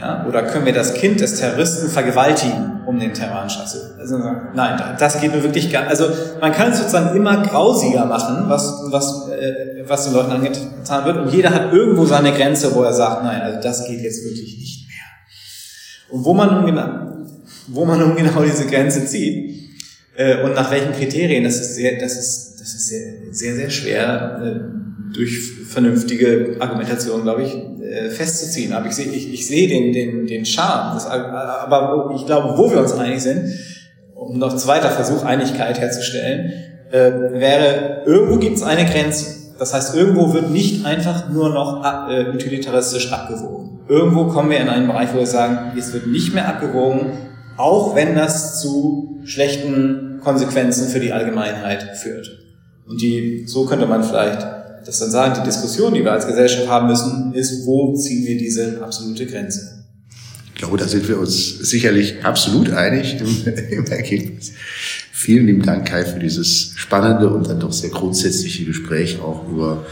Ja, 0.00 0.24
oder 0.26 0.42
können 0.44 0.64
wir 0.64 0.72
das 0.72 0.94
Kind 0.94 1.20
des 1.20 1.38
Terroristen 1.38 1.90
vergewaltigen, 1.90 2.80
um 2.86 2.98
den 2.98 3.12
Terroranschlag 3.12 3.68
zu... 3.68 3.78
Also, 3.98 4.18
nein, 4.54 4.96
das 4.98 5.20
geht 5.20 5.32
nur 5.32 5.42
wirklich 5.42 5.70
gar... 5.70 5.88
Also 5.88 6.06
man 6.40 6.52
kann 6.52 6.70
es 6.70 6.78
sozusagen 6.78 7.14
immer 7.14 7.42
grausiger 7.42 8.06
machen, 8.06 8.44
was, 8.48 8.82
was, 8.86 9.28
äh, 9.28 9.84
was 9.86 10.04
den 10.04 10.14
Leuten 10.14 10.30
angetan 10.30 11.04
wird. 11.04 11.18
Und 11.18 11.32
jeder 11.32 11.50
hat 11.50 11.72
irgendwo 11.72 12.06
seine 12.06 12.32
Grenze, 12.32 12.74
wo 12.74 12.82
er 12.82 12.94
sagt, 12.94 13.24
nein, 13.24 13.42
also 13.42 13.60
das 13.60 13.86
geht 13.86 14.00
jetzt 14.00 14.24
wirklich 14.24 14.58
nicht 14.58 14.86
mehr. 14.88 16.16
Und 16.16 16.24
wo 16.24 16.32
man 16.32 16.54
nun 16.54 16.66
genau, 16.66 16.88
wo 17.68 17.84
man 17.84 17.98
nun 17.98 18.16
genau 18.16 18.42
diese 18.42 18.66
Grenze 18.66 19.04
zieht 19.04 19.70
äh, 20.16 20.42
und 20.42 20.54
nach 20.54 20.70
welchen 20.70 20.92
Kriterien, 20.92 21.44
das 21.44 21.60
ist 21.60 21.74
sehr, 21.74 21.98
das 21.98 22.12
ist, 22.16 22.58
das 22.58 22.68
ist 22.68 22.88
sehr, 22.88 23.12
sehr, 23.32 23.54
sehr 23.54 23.70
schwer. 23.70 24.40
Äh, 24.42 24.79
durch 25.12 25.66
vernünftige 25.68 26.56
Argumentation, 26.60 27.22
glaube 27.22 27.42
ich, 27.42 27.54
äh, 27.82 28.10
festzuziehen. 28.10 28.72
Aber 28.72 28.86
ich 28.86 28.94
sehe 28.94 29.06
ich, 29.06 29.32
ich 29.32 29.46
sehe 29.46 29.68
den, 29.68 29.92
den, 29.92 30.26
den 30.26 30.44
Charme. 30.44 30.94
Das, 30.94 31.06
aber 31.06 32.12
ich 32.16 32.26
glaube, 32.26 32.56
wo 32.56 32.70
wir 32.70 32.80
uns 32.80 32.92
einig 32.92 33.20
sind, 33.20 33.52
um 34.14 34.38
noch 34.38 34.56
zweiter 34.56 34.90
Versuch, 34.90 35.24
Einigkeit 35.24 35.80
herzustellen, 35.80 36.52
äh, 36.90 37.10
wäre, 37.32 38.02
irgendwo 38.06 38.36
gibt 38.36 38.56
es 38.56 38.62
eine 38.62 38.84
Grenze. 38.84 39.40
Das 39.58 39.74
heißt, 39.74 39.94
irgendwo 39.94 40.32
wird 40.32 40.50
nicht 40.50 40.86
einfach 40.86 41.28
nur 41.28 41.50
noch 41.50 41.84
äh, 42.08 42.30
utilitaristisch 42.30 43.12
abgewogen. 43.12 43.80
Irgendwo 43.88 44.26
kommen 44.26 44.50
wir 44.50 44.58
in 44.58 44.68
einen 44.68 44.86
Bereich, 44.86 45.12
wo 45.12 45.18
wir 45.18 45.26
sagen, 45.26 45.76
es 45.76 45.92
wird 45.92 46.06
nicht 46.06 46.32
mehr 46.32 46.48
abgewogen, 46.48 47.12
auch 47.56 47.94
wenn 47.94 48.14
das 48.14 48.60
zu 48.60 49.20
schlechten 49.24 50.20
Konsequenzen 50.22 50.88
für 50.88 51.00
die 51.00 51.12
Allgemeinheit 51.12 51.96
führt. 51.96 52.30
Und 52.86 53.00
die, 53.00 53.44
so 53.46 53.66
könnte 53.66 53.86
man 53.86 54.02
vielleicht 54.02 54.46
das 54.90 54.98
dann 54.98 55.10
sagen, 55.10 55.40
die 55.40 55.48
Diskussion, 55.48 55.94
die 55.94 56.02
wir 56.02 56.12
als 56.12 56.26
Gesellschaft 56.26 56.68
haben 56.68 56.88
müssen, 56.88 57.32
ist, 57.32 57.64
wo 57.64 57.94
ziehen 57.94 58.26
wir 58.26 58.36
diese 58.36 58.82
absolute 58.82 59.24
Grenze? 59.26 59.84
Ich 60.48 60.60
glaube, 60.60 60.76
da 60.76 60.86
sind 60.86 61.08
wir 61.08 61.18
uns 61.18 61.58
sicherlich 61.58 62.24
absolut 62.24 62.70
einig 62.70 63.16
im, 63.20 63.54
im 63.70 63.86
Ergebnis. 63.86 64.52
Vielen 65.12 65.46
lieben 65.46 65.62
Dank, 65.62 65.86
Kai, 65.86 66.04
für 66.04 66.18
dieses 66.18 66.72
spannende 66.76 67.30
und 67.30 67.48
dann 67.48 67.60
doch 67.60 67.72
sehr 67.72 67.90
grundsätzliche 67.90 68.64
Gespräch 68.64 69.20
auch 69.20 69.48
über 69.48 69.86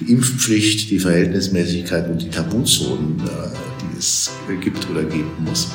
die 0.00 0.12
Impfpflicht, 0.12 0.90
die 0.90 0.98
Verhältnismäßigkeit 0.98 2.08
und 2.10 2.20
die 2.20 2.28
Tabuzonen, 2.28 3.20
äh, 3.20 3.48
die 3.80 3.98
es 3.98 4.30
gibt 4.60 4.88
oder 4.90 5.04
geben 5.04 5.32
muss. 5.44 5.68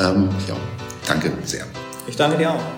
Ähm, 0.00 0.28
ja, 0.48 0.56
danke 1.06 1.30
sehr. 1.44 1.66
Ich 2.06 2.16
danke 2.16 2.38
dir 2.38 2.52
auch. 2.52 2.77